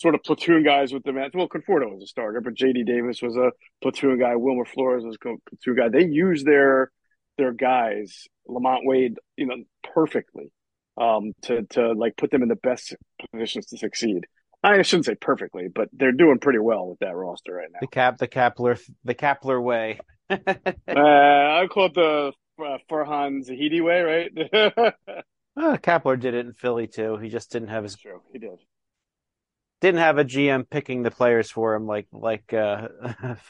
[0.00, 1.32] sort of platoon guys with the match.
[1.34, 2.84] Well, Conforto was a starter, but J.D.
[2.84, 4.34] Davis was a platoon guy.
[4.36, 5.88] Wilmer Flores was a platoon guy.
[5.88, 6.90] They use their
[7.36, 9.56] their guys, LaMonte Wade, you know,
[9.94, 10.52] perfectly
[11.00, 12.94] um, to to like put them in the best
[13.32, 14.26] positions to succeed.
[14.62, 17.78] I shouldn't say perfectly, but they're doing pretty well with that roster right now.
[17.80, 19.98] The cap, the Kapler, the Kapler way.
[20.30, 20.36] uh,
[20.86, 22.32] I call it the
[22.62, 24.30] uh, Farhan Zaidi way, right?
[25.56, 27.16] uh, Kapler did it in Philly too.
[27.16, 27.96] He just didn't have his.
[27.96, 28.50] True, he did
[29.80, 32.88] didn't have a GM picking the players for him like like uh,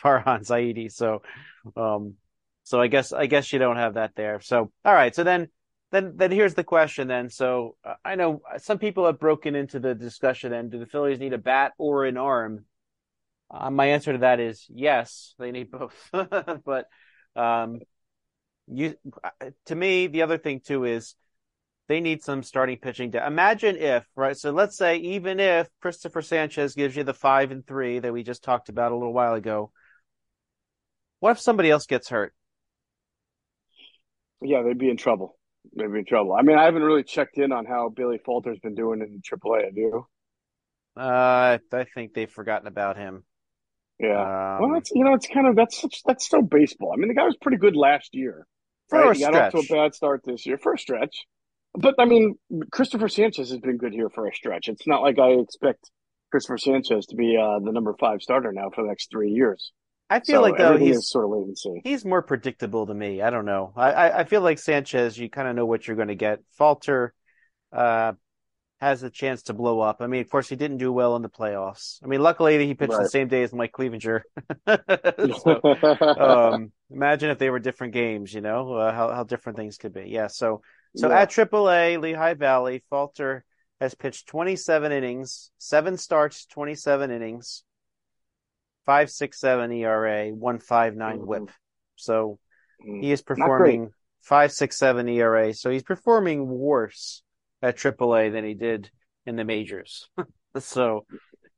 [0.03, 0.91] Farhan Zaidi.
[0.91, 1.23] So,
[1.77, 2.15] um,
[2.63, 4.41] so I guess I guess you don't have that there.
[4.41, 5.15] So all right.
[5.15, 5.49] So then
[5.91, 7.09] then then here's the question.
[7.09, 10.53] Then so uh, I know some people have broken into the discussion.
[10.53, 12.65] And do the Phillies need a bat or an arm?
[13.51, 15.35] Uh, my answer to that is yes.
[15.39, 15.95] They need both.
[16.65, 16.87] but
[17.35, 17.81] um,
[18.69, 18.95] you
[19.67, 21.15] to me the other thing too is
[21.91, 23.11] they need some starting pitching.
[23.11, 24.37] To, imagine if, right?
[24.37, 28.23] So let's say even if Christopher Sanchez gives you the five and three that we
[28.23, 29.73] just talked about a little while ago,
[31.19, 32.33] what if somebody else gets hurt?
[34.41, 35.37] Yeah, they'd be in trouble.
[35.77, 36.33] They'd be in trouble.
[36.33, 39.65] I mean, I haven't really checked in on how Bailey Falter's been doing in AAA.
[39.65, 40.07] Have you?
[40.97, 43.25] Uh, I think they've forgotten about him.
[43.99, 44.11] Yeah.
[44.11, 46.93] Um, well, that's you know, it's kind of that's that's still baseball.
[46.95, 48.47] I mean, the guy was pretty good last year.
[48.93, 49.17] Right?
[49.17, 50.57] He got off to a bad start this year.
[50.57, 51.27] First stretch.
[51.75, 52.35] But I mean,
[52.73, 54.69] Christopher Sanchez has been good here for a stretch.
[54.69, 55.91] It's not like I expect
[56.31, 59.73] Christopher Sanchez to be uh, the number five starter now for the next three years.
[60.09, 61.81] I feel so like though he's sort of see.
[61.85, 63.23] He's more predictable to me.
[63.23, 63.73] I don't know.
[63.77, 66.41] I I, I feel like Sanchez, you kind of know what you're going to get.
[66.59, 67.15] Falter
[67.73, 68.13] uh,
[68.81, 69.99] has a chance to blow up.
[70.01, 72.03] I mean, of course, he didn't do well in the playoffs.
[72.03, 73.05] I mean, luckily he pitched right.
[73.05, 74.23] the same day as Mike Clevinger.
[74.67, 75.61] so,
[76.55, 78.35] um, imagine if they were different games.
[78.35, 80.07] You know uh, how how different things could be.
[80.09, 80.27] Yeah.
[80.27, 80.63] So
[80.97, 81.21] so yeah.
[81.21, 83.45] at AAA, Lehigh Valley, Falter
[83.81, 87.65] has pitched 27 innings, seven starts, 27 innings,
[88.87, 91.29] five six seven ERA, one five nine mm-hmm.
[91.29, 91.51] WHIP.
[91.97, 92.39] So
[92.85, 93.01] mm-hmm.
[93.01, 95.55] he is performing five six seven ERA.
[95.55, 97.23] So he's performing worse
[97.63, 98.91] at AAA than he did
[99.27, 100.09] in the majors.
[100.59, 101.07] so.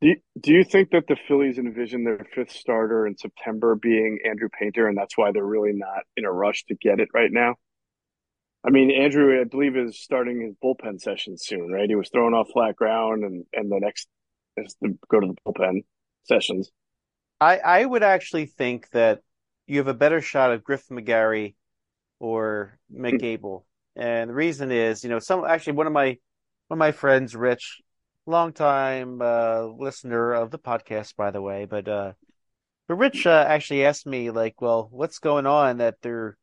[0.00, 4.18] Do you, do you think that the Phillies envision their fifth starter in September being
[4.28, 7.30] Andrew Painter, and that's why they're really not in a rush to get it right
[7.30, 7.54] now?
[8.64, 11.88] I mean, Andrew, I believe, is starting his bullpen session soon, right?
[11.88, 14.08] He was throwing off flat ground, and and the next
[14.56, 15.84] is to go to the bullpen
[16.24, 16.70] sessions.
[17.40, 19.20] I I would actually think that
[19.66, 21.54] you have a better shot of Griff McGarry
[22.20, 23.56] or Mick hmm.
[23.94, 26.16] And the reason is, you know, some actually one of my
[26.68, 27.80] one of my friends, Rich,
[28.26, 32.12] longtime uh, listener of the podcast, by the way, but uh,
[32.88, 36.36] but Rich uh, actually asked me like, well, what's going on that they're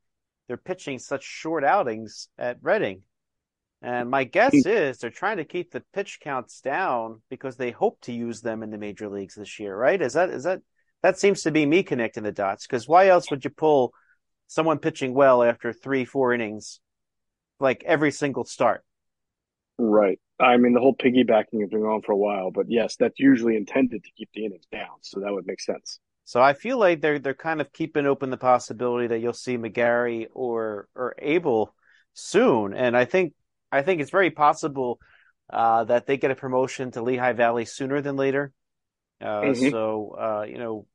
[0.50, 3.04] they're pitching such short outings at Reading.
[3.84, 4.68] And my guess hmm.
[4.68, 8.64] is they're trying to keep the pitch counts down because they hope to use them
[8.64, 10.02] in the major leagues this year, right?
[10.02, 10.62] Is that is that
[11.04, 12.66] that seems to be me connecting the dots?
[12.66, 13.94] Because why else would you pull
[14.48, 16.82] someone pitching well after three, four innings,
[17.60, 18.84] like every single start?
[19.78, 20.20] Right.
[20.40, 23.20] I mean, the whole piggybacking has been going on for a while, but yes, that's
[23.20, 26.00] usually intended to keep the innings down, so that would make sense.
[26.30, 29.58] So I feel like they're they're kind of keeping open the possibility that you'll see
[29.58, 31.74] McGarry or or Abel
[32.14, 33.34] soon, and I think
[33.72, 35.00] I think it's very possible
[35.50, 38.52] uh, that they get a promotion to Lehigh Valley sooner than later.
[39.20, 39.70] Uh, mm-hmm.
[39.72, 40.86] So uh, you know,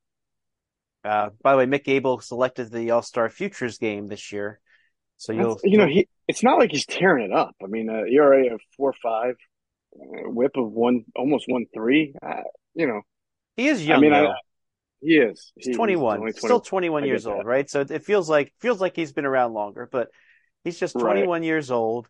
[1.02, 4.60] uh, by the way, Mick Abel selected the All Star Futures game this year.
[5.16, 7.56] So you'll you know he it's not like he's tearing it up.
[7.60, 9.34] I mean, uh, ERA of four five,
[9.96, 12.14] uh, WHIP of one almost one three.
[12.24, 12.42] Uh,
[12.74, 13.00] you know,
[13.56, 13.98] he is young.
[13.98, 14.32] I mean, I,
[15.04, 15.52] he is.
[15.56, 17.68] He's he, 21, 20, still 21 years old, right?
[17.68, 20.08] So it feels like feels like he's been around longer, but
[20.64, 21.46] he's just 21 right.
[21.46, 22.08] years old.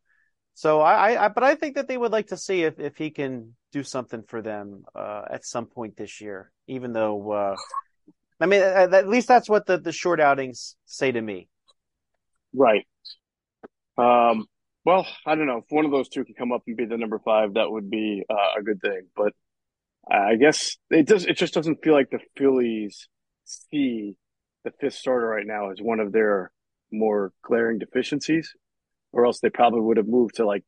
[0.55, 3.11] So I, I, but I think that they would like to see if if he
[3.11, 6.53] can do something for them uh, at some point this year.
[6.69, 7.57] Even though, uh,
[8.41, 11.49] I mean, at least that's what the the short outings say to me.
[12.55, 12.87] Right.
[13.99, 14.47] Um,
[14.85, 15.59] well, I don't know.
[15.59, 17.91] If one of those two can come up and be the number five, that would
[17.91, 19.09] be uh, a good thing.
[19.17, 19.33] But
[20.11, 21.27] I guess it does.
[21.27, 23.09] It just doesn't feel like the Phillies
[23.45, 24.17] see
[24.65, 26.51] the fifth starter right now as one of their
[26.93, 28.55] more glaring deficiencies,
[29.13, 30.65] or else they probably would have moved to like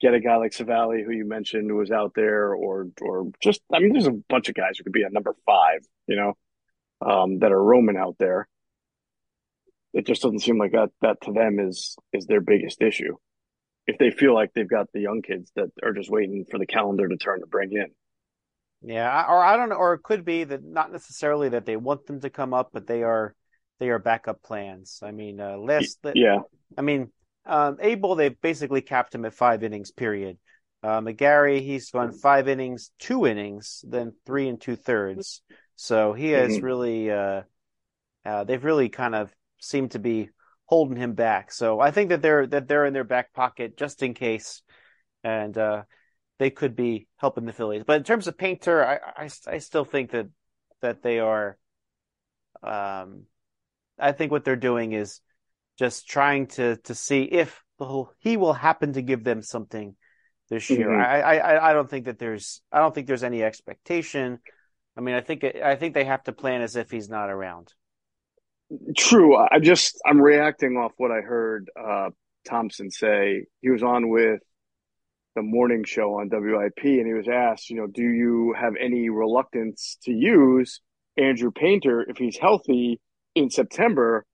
[0.00, 3.80] get a guy like Savali, who you mentioned, was out there, or or just I
[3.80, 6.34] mean, there's a bunch of guys who could be a number five, you know,
[7.00, 8.48] um, that are roaming out there
[9.92, 13.16] it just doesn't seem like that that to them is is their biggest issue.
[13.86, 16.66] If they feel like they've got the young kids that are just waiting for the
[16.66, 17.88] calendar to turn to bring in.
[18.82, 22.06] Yeah, or I don't know, or it could be that not necessarily that they want
[22.06, 23.34] them to come up, but they are
[23.80, 25.00] they are backup plans.
[25.02, 26.38] I mean, uh, last yeah,
[26.76, 27.10] I mean,
[27.44, 29.90] um, Abel they basically capped him at five innings.
[29.90, 30.38] Period.
[30.80, 35.42] Uh, McGarry he's gone five innings, two innings, then three and two thirds.
[35.74, 36.64] So he has mm-hmm.
[36.64, 37.42] really, uh,
[38.24, 40.30] uh, they've really kind of seemed to be
[40.66, 41.50] holding him back.
[41.50, 44.62] So I think that they're that they're in their back pocket just in case,
[45.24, 45.82] and uh,
[46.38, 47.84] they could be helping the Phillies.
[47.86, 50.28] But in terms of Painter, I, I, I still think that
[50.82, 51.58] that they are.
[52.62, 53.24] Um,
[53.98, 55.20] I think what they're doing is
[55.78, 59.94] just trying to to see if whole, he will happen to give them something
[60.50, 60.88] this year.
[60.88, 61.00] Mm-hmm.
[61.00, 64.38] I, I I don't think that there's I don't think there's any expectation.
[64.96, 67.72] I mean, I think I think they have to plan as if he's not around.
[68.96, 69.36] True.
[69.36, 72.10] I just I'm reacting off what I heard uh,
[72.46, 73.46] Thomson say.
[73.60, 74.40] He was on with
[75.38, 79.08] the morning show on WIP, and he was asked, you know, do you have any
[79.08, 80.80] reluctance to use
[81.16, 83.00] Andrew Painter if he's healthy
[83.36, 84.24] in September?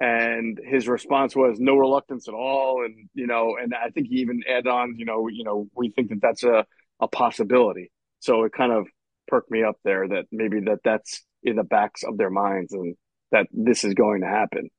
[0.00, 4.16] And his response was no reluctance at all, and you know, and I think he
[4.16, 6.66] even added on, you know, you know, we think that that's a
[7.00, 7.90] a possibility.
[8.20, 8.86] So it kind of
[9.28, 12.96] perked me up there that maybe that that's in the backs of their minds and
[13.32, 14.70] that this is going to happen.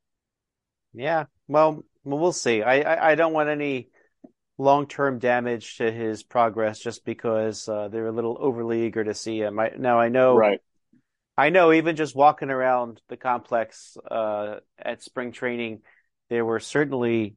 [0.93, 2.61] Yeah, well, we'll see.
[2.61, 3.89] I, I, I don't want any
[4.57, 9.13] long term damage to his progress just because uh, they're a little overly eager to
[9.13, 9.59] see him.
[9.59, 10.59] I, now I know, right?
[11.37, 11.73] I know.
[11.73, 15.81] Even just walking around the complex uh, at spring training,
[16.29, 17.35] there were certainly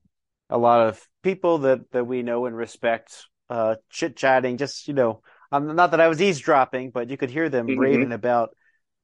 [0.51, 4.57] a lot of people that that we know and respect uh, chit chatting.
[4.57, 7.81] Just you know, um, not that I was eavesdropping, but you could hear them mm-hmm.
[7.81, 8.51] raving about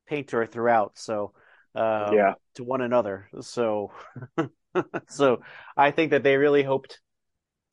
[0.07, 0.93] Painter throughout.
[0.99, 1.33] So
[1.75, 2.35] uh, yeah.
[2.55, 3.29] to one another.
[3.41, 3.93] So,
[5.09, 5.43] so
[5.77, 7.01] I think that they really hoped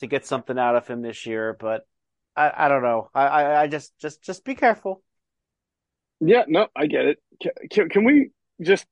[0.02, 1.88] to get something out of him this year, but
[2.36, 3.10] I, I don't know.
[3.14, 5.02] I, I, I just, just, just be careful.
[6.20, 7.18] Yeah, no, I get it.
[7.72, 8.30] Can, can we
[8.62, 8.86] just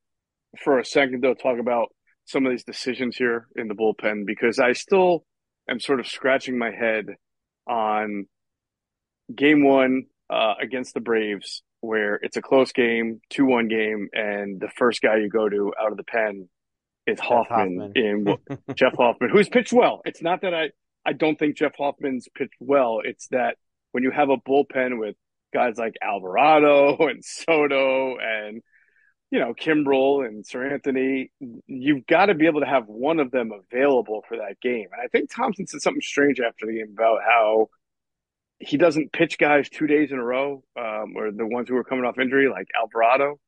[0.58, 1.90] for a second though talk about
[2.26, 5.24] some of these decisions here in the bullpen because I still
[5.70, 7.06] am sort of scratching my head
[7.68, 8.26] on
[9.34, 14.60] game one uh, against the Braves where it's a close game, two one game, and
[14.60, 16.50] the first guy you go to out of the pen
[17.08, 17.92] is Hoffman, Hoffman.
[17.96, 18.38] in
[18.76, 20.02] Jeff Hoffman, who's pitched well.
[20.06, 20.70] It's not that I
[21.10, 23.02] I don't think Jeff Hoffman's pitched well.
[23.04, 23.58] It's that
[23.94, 25.16] when you have a bullpen with
[25.52, 28.62] guys like Alvarado and Soto and
[29.32, 31.32] you know Kimbrel and Seranthony,
[31.66, 34.90] you've got to be able to have one of them available for that game.
[34.92, 37.70] And I think Thomson said something strange after the game about how
[38.60, 41.84] he doesn't pitch guys two days in a row, um, or the ones who are
[41.84, 43.40] coming off injury, like Alvarado.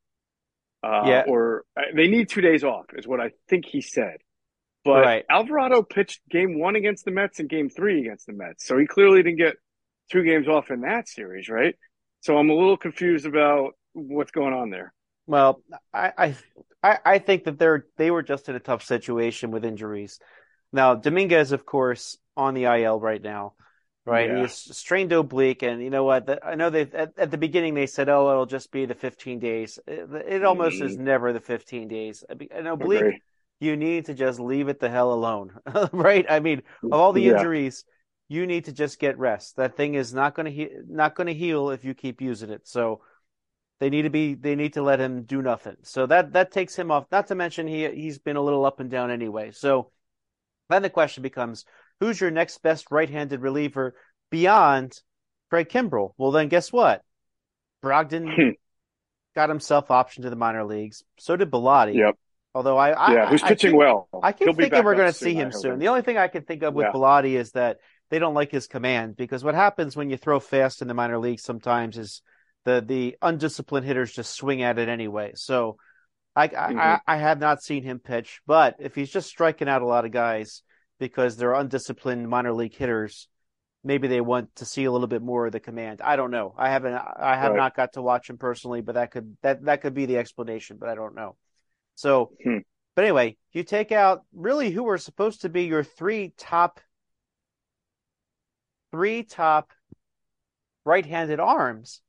[0.83, 1.23] Uh, yeah.
[1.27, 4.17] Or uh, they need two days off, is what I think he said.
[4.83, 5.25] But right.
[5.29, 8.65] Alvarado pitched game one against the Mets and game three against the Mets.
[8.65, 9.55] So he clearly didn't get
[10.11, 11.75] two games off in that series, right?
[12.21, 14.93] So I'm a little confused about what's going on there.
[15.27, 15.61] Well,
[15.93, 16.35] I,
[16.83, 20.19] I, I think that they're they were just in a tough situation with injuries.
[20.73, 23.53] Now Dominguez, of course, on the IL right now
[24.05, 24.29] right?
[24.29, 24.41] Yeah.
[24.41, 26.25] He's strained oblique, and you know what?
[26.25, 28.95] The, I know they at, at, the beginning they said, "Oh, it'll just be the
[28.95, 30.85] 15 days." It, it almost mm-hmm.
[30.87, 32.23] is never the 15 days.
[32.51, 33.21] An oblique.
[33.61, 35.53] You need to just leave it the hell alone,
[35.93, 36.25] right?
[36.27, 37.37] I mean, of all the yeah.
[37.37, 37.85] injuries
[38.27, 39.57] you need to just get rest.
[39.57, 42.49] That thing is not going to he- not going to heal if you keep using
[42.49, 42.67] it.
[42.67, 43.01] So
[43.79, 45.75] they need to be they need to let him do nothing.
[45.83, 47.05] So that that takes him off.
[47.11, 49.51] Not to mention he he's been a little up and down anyway.
[49.51, 49.91] So
[50.69, 51.65] then the question becomes,
[51.99, 53.95] who's your next best right-handed reliever
[54.29, 54.93] beyond
[55.49, 56.13] Craig Kimbrel?
[56.17, 57.03] Well, then guess what?
[57.83, 58.49] Brogdon Hmm.
[59.35, 61.03] got himself optioned to the minor leagues.
[61.19, 61.95] So did Bellatti.
[61.95, 62.15] Yep.
[62.53, 64.09] Although I, I yeah, who's I pitching think- well.
[64.21, 65.79] I keep He'll thinking we're going to see him soon.
[65.79, 66.91] The only thing I can think of with Yeah.
[66.91, 67.77] Bellatti is that
[68.09, 71.17] they don't like his command because what happens when you throw fast in the minor
[71.17, 72.21] leagues sometimes is
[72.65, 75.31] the the undisciplined hitters just swing at it anyway.
[75.35, 75.77] So
[76.35, 76.77] I I, Mhm.
[76.79, 80.03] I, I have not seen him pitch, but if he's just striking out a lot
[80.05, 80.61] of guys
[80.99, 83.29] because they're undisciplined minor league hitters,
[83.83, 86.01] maybe they want to see a little bit more of the command.
[86.03, 86.53] I don't know.
[86.57, 87.57] I haven't I have Right.
[87.57, 90.75] not got to watch him personally, but that could that that could be the explanation,
[90.77, 91.37] but I don't know.
[92.01, 92.57] So Hmm.
[92.95, 96.79] but anyway, you take out really who were supposed to be your three top
[98.91, 99.71] three top
[100.83, 102.01] right-handed arms,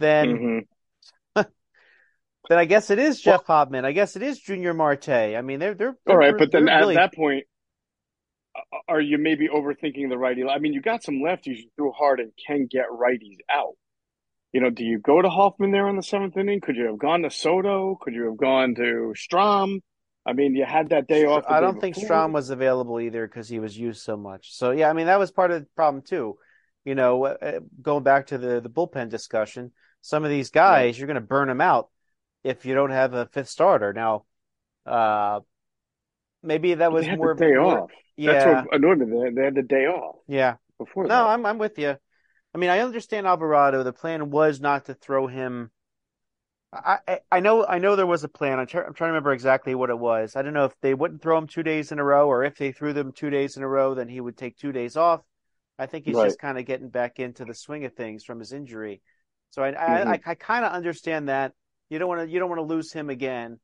[0.00, 0.66] then
[1.36, 1.36] Mhm.
[2.48, 3.84] then I guess it is Jeff Hoffman.
[3.84, 5.08] I guess it is Yunior Marte.
[5.08, 7.46] I mean, they're they're, All right, they're- but then at really- that point,
[8.88, 10.42] are you maybe overthinking the righty?
[10.44, 13.76] I mean, you got some lefties you threw hard and can get righties out.
[14.56, 16.62] You know, do you go to Hoffman there in the seventh inning?
[16.62, 17.94] Could you have gone to Soto?
[18.00, 19.80] Could you have gone to Strahm?
[20.24, 21.44] I mean, you had that day off.
[21.46, 21.94] I day don't think.
[21.94, 24.54] Strahm was available either because he was used so much.
[24.54, 26.38] So yeah, I mean that was part of the problem too.
[26.86, 31.06] You know, uh, going back to the the bullpen discussion, some of these guys you're
[31.06, 31.90] going to burn them out
[32.42, 33.92] if you don't have a fifth starter.
[33.92, 34.24] Now,
[34.86, 35.40] uh,
[36.42, 37.90] maybe that was more day more- off.
[38.16, 39.20] Yeah, That's what annoyed me.
[39.22, 40.54] They, they had the day off yeah.
[40.78, 41.26] before No, that.
[41.26, 41.98] I'm I'm with you.
[42.56, 43.82] I mean, I understand Alvarado.
[43.82, 45.70] The plan was not to throw him.
[46.72, 48.58] I I, I know I know there was a plan.
[48.58, 50.36] I'm, try, I'm trying to remember exactly what it was.
[50.36, 52.56] I don't know if they wouldn't throw him two days in a row, or if
[52.56, 55.20] they threw them two days in a row, then he would take two days off.
[55.78, 56.28] I think he's Right.
[56.28, 59.02] just kind of getting back into the swing of things from his injury.
[59.50, 60.06] So I I, Mhm.
[60.14, 61.52] I, I kind of understand that.
[61.90, 63.60] You don't want to you don't want to lose him again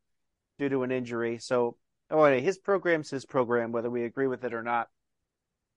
[0.58, 1.38] due to an injury.
[1.38, 1.78] So
[2.10, 4.90] oh, anyway, his program's his program, whether we agree with it or not.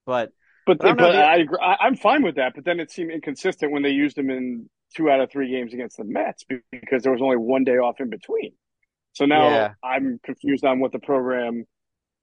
[0.05, 0.33] But
[0.65, 1.59] But, but, but I agree.
[1.61, 2.53] I, am fine with that.
[2.55, 5.73] But then it seemed inconsistent when they used him in two out of three games
[5.73, 8.53] against the Mets because there was only one day off in between.
[9.13, 9.73] So now Yeah.
[9.83, 11.65] I'm confused on what the program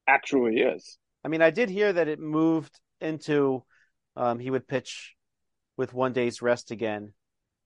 [0.06, 0.98] actually is.
[1.24, 3.64] I mean, I did hear that it moved into
[4.16, 5.14] um, he would pitch
[5.76, 7.14] with one day's rest again,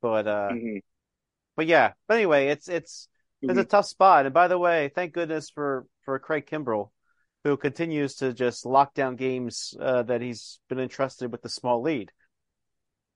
[0.01, 0.83] but uh, Mhm.
[1.57, 1.93] but yeah.
[2.07, 3.09] But anyway, it's it's
[3.43, 3.69] it's a Mhm.
[3.69, 4.27] tough spot.
[4.27, 6.91] And by the way, thank goodness for for Craig Kimbrel,
[7.47, 11.81] who continues to just lock down games uh, that he's been entrusted with the small
[11.81, 12.11] lead.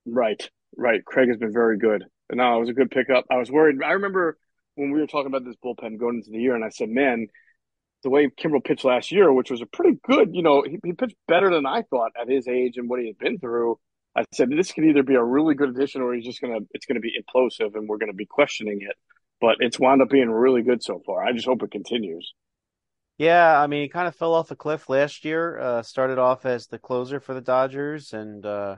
[0.06, 1.04] Right, right.
[1.04, 2.04] Craig has been very good.
[2.28, 3.24] And no, it was a good pickup.
[3.28, 3.82] I was worried.
[3.82, 4.38] I remember
[4.76, 7.26] when we were talking about this bullpen going into the year, and I said, man,
[8.04, 10.92] the way Kimbrel pitched last year, which was a pretty good, you know, he, he
[10.92, 13.80] pitched better than I thought at his age and what he had been through.
[14.16, 16.86] I said this could either be a really good addition or he's just gonna it's
[16.86, 18.96] gonna be implosive and we're gonna be questioning it.
[19.40, 21.24] But it's wound up being really good so far.
[21.24, 22.32] I just hope it continues.
[23.20, 25.58] Yeah, I mean, he kind of fell off a cliff last year.
[25.58, 28.76] Uh, started off as the closer for the Dodgers, and uh,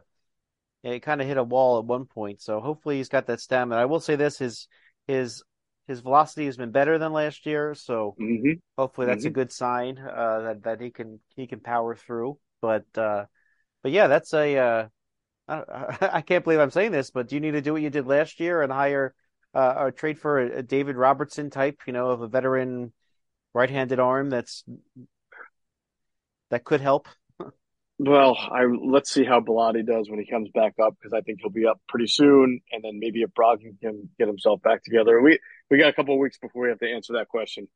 [0.82, 2.40] he kind of hit a wall at one point.
[2.40, 3.80] So hopefully he's got that stamina.
[3.80, 4.66] I will say this: his
[5.06, 5.44] his
[5.86, 7.76] his velocity has been better than last year.
[7.76, 11.94] So hmm hopefully that's a good sign uh, that that he can he can power
[11.94, 12.36] through.
[12.60, 13.26] But uh,
[13.84, 14.88] but yeah, that's a uh,
[15.46, 17.90] I, I can't believe I'm saying this, but do you need to do what you
[17.90, 19.14] did last year and hire
[19.54, 22.92] uh, or trade for a, a David Robertson type, you know, of a veteran
[23.54, 24.64] right-handed arm that's
[26.50, 27.08] that could help?
[27.98, 31.38] Well, I let's see how Bellatti does when he comes back up because I think
[31.40, 35.20] he'll be up pretty soon, and then maybe if Brogdon can get himself back together.
[35.20, 35.38] We
[35.70, 37.68] we got a couple of weeks before we have to answer that question.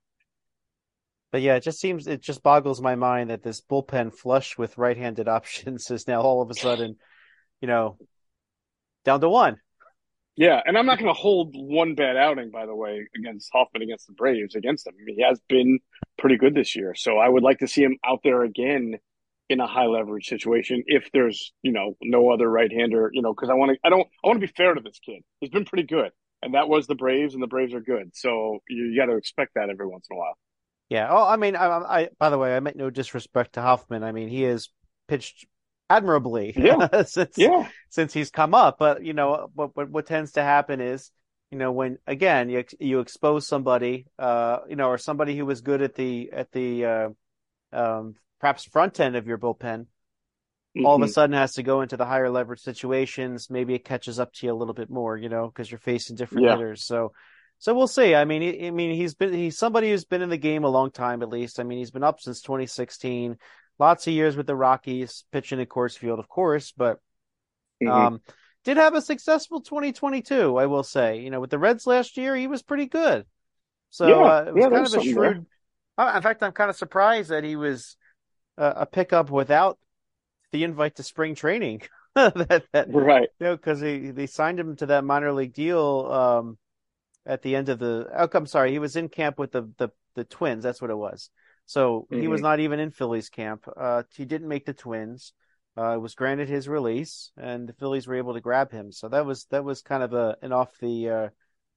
[1.31, 4.79] But yeah, it just seems it just boggles my mind that this bullpen flush with
[4.79, 6.97] right-handed options is now all of a sudden,
[7.61, 7.99] you know,
[9.05, 9.59] down to one.
[10.37, 13.82] Yeah, and I'm not going to hold one bad outing, by the way, against Hoffman
[13.82, 14.95] against the Braves against him.
[15.07, 15.78] He has been
[16.18, 18.97] pretty good this year, so I would like to see him out there again
[19.49, 23.32] in a high leverage situation if there's you know no other right hander, you know,
[23.32, 25.22] because I want to I don't I want to be fair to this kid.
[25.41, 26.11] He's been pretty good,
[26.43, 29.16] and that was the Braves, and the Braves are good, so you, you got to
[29.16, 30.37] expect that every once in a while.
[30.91, 31.09] Yeah.
[31.11, 34.05] Oh, I mean, I, I by the way, I meant no disrespect to Hoffman.
[34.05, 34.68] I mean, he has
[35.09, 35.47] pitched
[35.89, 37.03] admirably Yeah.
[37.05, 38.78] since Yeah, since he's come up.
[38.78, 41.11] But you know, what what, what tends to happen is,
[41.51, 45.61] you know, when again you you expose somebody, uh, you know, or somebody who was
[45.61, 47.09] good at the at the uh,
[47.72, 49.87] um, perhaps front end of your bullpen,
[50.84, 51.12] all of a Mhm.
[51.12, 53.51] sudden has to go into the higher leverage situations.
[53.51, 56.16] Maybe it catches up to you a little bit more, you know, because you're facing
[56.16, 56.53] different Yeah.
[56.53, 56.84] hitters.
[56.84, 57.12] So,
[57.59, 58.14] so we'll see.
[58.14, 60.91] I mean, I mean, he's been he's somebody who's been in the game a long
[60.91, 61.59] time, at least.
[61.59, 63.39] I mean, he's been up since 2016.
[63.79, 67.01] Lots of years with the Rockies, pitching at Coors Field, of course, but
[67.83, 67.91] Mhm.
[67.91, 68.20] um,
[68.64, 70.57] did have a successful 2022.
[70.57, 73.27] I will say, you know, with the Reds last year, he was pretty good.
[73.91, 75.35] So Yeah, uh, it was yeah, kind of a something there.
[75.35, 75.47] shrewd.
[75.99, 77.97] Uh, in fact, I'm kind of surprised that he was
[78.59, 79.79] uh, a pickup without
[80.53, 81.83] the invite to spring training.
[82.14, 83.29] that, that right.
[83.39, 86.59] you know, because they they signed him to that minor league deal um,
[87.24, 88.09] at the end of the.
[88.14, 90.64] Oh, I'm sorry, he was in camp with the the, the Twins.
[90.64, 91.31] That's what it was.
[91.67, 92.43] So he was Mhm.
[92.43, 93.67] not even in Phillies camp.
[93.77, 95.33] Uh, he didn't make the Twins.
[95.77, 98.93] Uh, was granted his release, and the Phillies were able to grab him.
[98.93, 101.29] So that was that was kind of a an off the uh,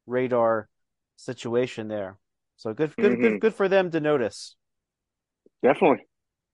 [0.08, 0.70] radar
[1.18, 2.18] situation there.
[2.58, 3.42] So good, good, good, Mhm.
[3.42, 4.56] good for them to notice.
[5.64, 6.06] Definitely.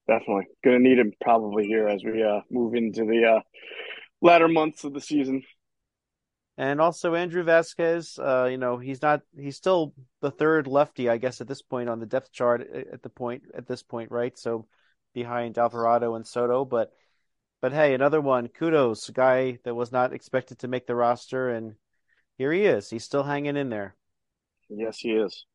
[0.08, 0.46] Definitely.
[0.64, 3.42] Gonna need him probably here as we uh move into the uh
[4.22, 5.44] latter months of the season.
[6.58, 11.18] And also Andrew Vasquez, uh, you know, he's not he's still the third lefty, I
[11.18, 14.38] guess, at this point on the depth chart at the point at this point, right?
[14.38, 14.66] So
[15.14, 16.94] behind Alvarado and Soto, but
[17.62, 21.76] but hey, another one, kudos, guy that was not expected to make the roster and
[22.38, 22.90] here he is.
[22.90, 23.96] He's still hanging in there.
[24.70, 25.46] Yes, he is.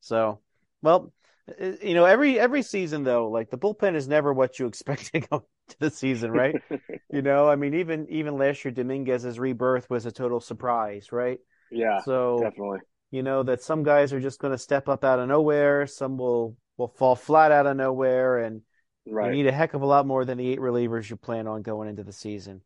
[0.00, 0.40] So,
[0.82, 1.12] well,
[1.60, 5.12] uh, you know, every every season though, like the bullpen is never what you expect
[5.12, 6.56] to go to the season, right?
[7.12, 11.40] You know, I mean, even even last year, Dominguez's rebirth was a total surprise, right?
[11.70, 12.80] Yeah, So, definitely.
[13.10, 16.16] you know, that some guys are just going to step up out of nowhere, some
[16.18, 18.62] will will fall flat out of nowhere, and
[19.04, 21.62] you need a heck of a lot more than the eight relievers you plan on
[21.62, 22.62] going into the season.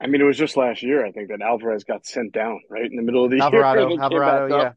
[0.00, 2.84] I mean, it was just last year, I think, that Alvarez got sent down right
[2.90, 3.44] in the middle of the year.
[3.44, 4.62] Alvarado, came Alvarado, yeah.
[4.62, 4.76] up.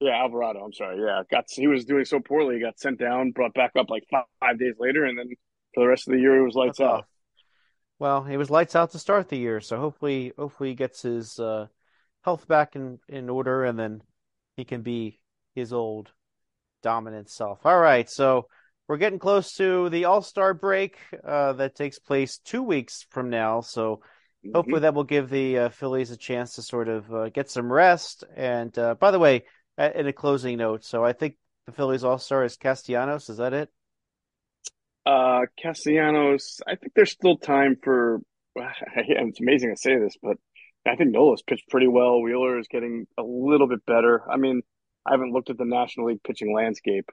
[0.00, 0.64] Yeah, Alvarado.
[0.64, 1.00] I'm sorry.
[1.00, 4.04] Yeah, got he was doing so poorly, he got sent down, brought back up like
[4.10, 5.30] five, five days later, and then
[5.74, 7.06] for the rest of the year, it was lights out.
[7.98, 11.38] Well, he was lights out to start the year, so hopefully, hopefully he gets his
[11.38, 11.66] uh,
[12.22, 14.02] health back in in order, and then
[14.56, 15.20] he can be
[15.54, 16.10] his old
[16.82, 17.64] dominant self.
[17.64, 18.48] All right, so
[18.88, 23.30] we're getting close to the All Star break uh, that takes place two weeks from
[23.30, 23.60] now.
[23.60, 24.02] So
[24.52, 27.72] hopefully that will give the uh, Phillies a chance to sort of uh, get some
[27.72, 28.24] rest.
[28.36, 29.44] And uh, by the way,
[29.78, 33.30] in a closing note, so I think the Phillies All Star is Castellanos.
[33.30, 33.70] Is that it?
[35.04, 38.20] Uh, Castellanos, I think there's still time for.
[38.96, 40.36] It's amazing to say this, but
[40.86, 42.20] I think Nola's pitched pretty well.
[42.20, 44.22] Wheeler is getting a little bit better.
[44.30, 44.62] I mean,
[45.06, 47.08] I haven't looked at the National League pitching landscape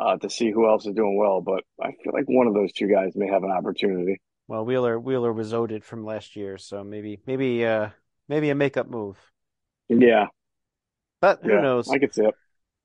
[0.00, 2.72] uh, to see who else is doing well, but I feel like one of those
[2.72, 4.20] two guys may have an opportunity.
[4.48, 7.90] Well, Wheeler Wheeler was owed from last year, so maybe maybe uh
[8.28, 9.18] maybe a makeup move.
[9.88, 10.26] Yeah,
[11.20, 11.88] But who yeah, knows?
[11.92, 12.34] I could see it.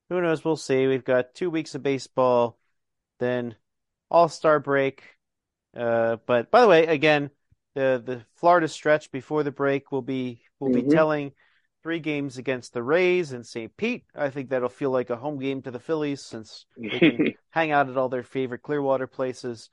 [0.08, 0.44] Who knows?
[0.44, 0.86] We'll see.
[0.86, 2.58] We've got two weeks of baseball,
[3.18, 3.56] then
[4.10, 5.04] All-Star break.
[5.76, 7.30] Uh, but by the way, again,
[7.74, 10.90] the the Florida stretch before the break will be will be Mhm.
[10.90, 11.32] telling
[11.82, 13.76] three games against the Rays and St.
[13.76, 14.04] Pete.
[14.14, 17.70] I think that'll feel like a home game to the Phillies since they can hang
[17.70, 19.70] out at all their favorite Clearwater places.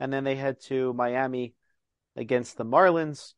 [0.00, 1.54] And then they head to Miami
[2.16, 3.34] against the Marlins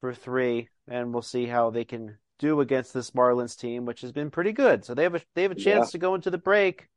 [0.00, 4.12] for three, and we'll see how they can do against this Marlins team, which has
[4.12, 4.84] been pretty good.
[4.84, 5.92] So they have a they have a chance Yeah.
[5.92, 6.88] to go into the break,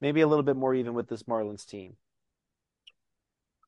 [0.00, 1.96] maybe a little bit more even with this Marlins team.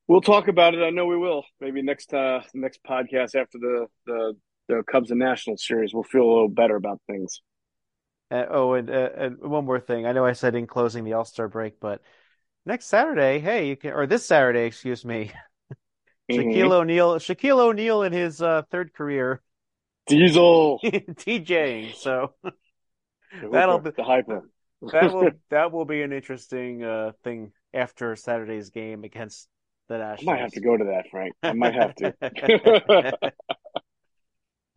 [0.08, 0.82] We'll talk about it.
[0.82, 1.44] I know we will.
[1.60, 4.36] Maybe next uh next podcast after the the
[4.68, 7.40] the Cubs and Nationals series, we'll feel a little better about things.
[8.30, 10.04] Uh, oh, and, uh, and one more thing.
[10.04, 12.02] I know I said in closing the All Star break, but
[12.66, 15.30] next Saturday, hey, you can or this Saturday, excuse me,
[16.30, 16.36] Mhm.
[16.54, 19.40] Shaquille O'Neal, Shaquille O'Neal in his uh, third career,
[20.06, 21.94] Diesel, DJing.
[21.94, 22.34] So
[23.50, 24.48] That'll be- the hyper.
[24.92, 29.48] that will that will be an interesting uh, thing after Saturday's game against
[29.88, 31.34] the I might have to go to that, Frank.
[31.42, 32.14] I might have to.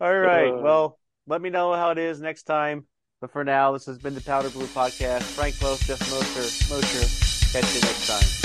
[0.00, 0.52] All right.
[0.52, 0.58] Uh.
[0.58, 2.86] Well, let me know how it is next time.
[3.20, 5.22] But for now, this has been the Powder Blue Podcast.
[5.22, 7.52] Frank Klose, Geoff Mosher, Mosher.
[7.52, 8.41] Catch you next time.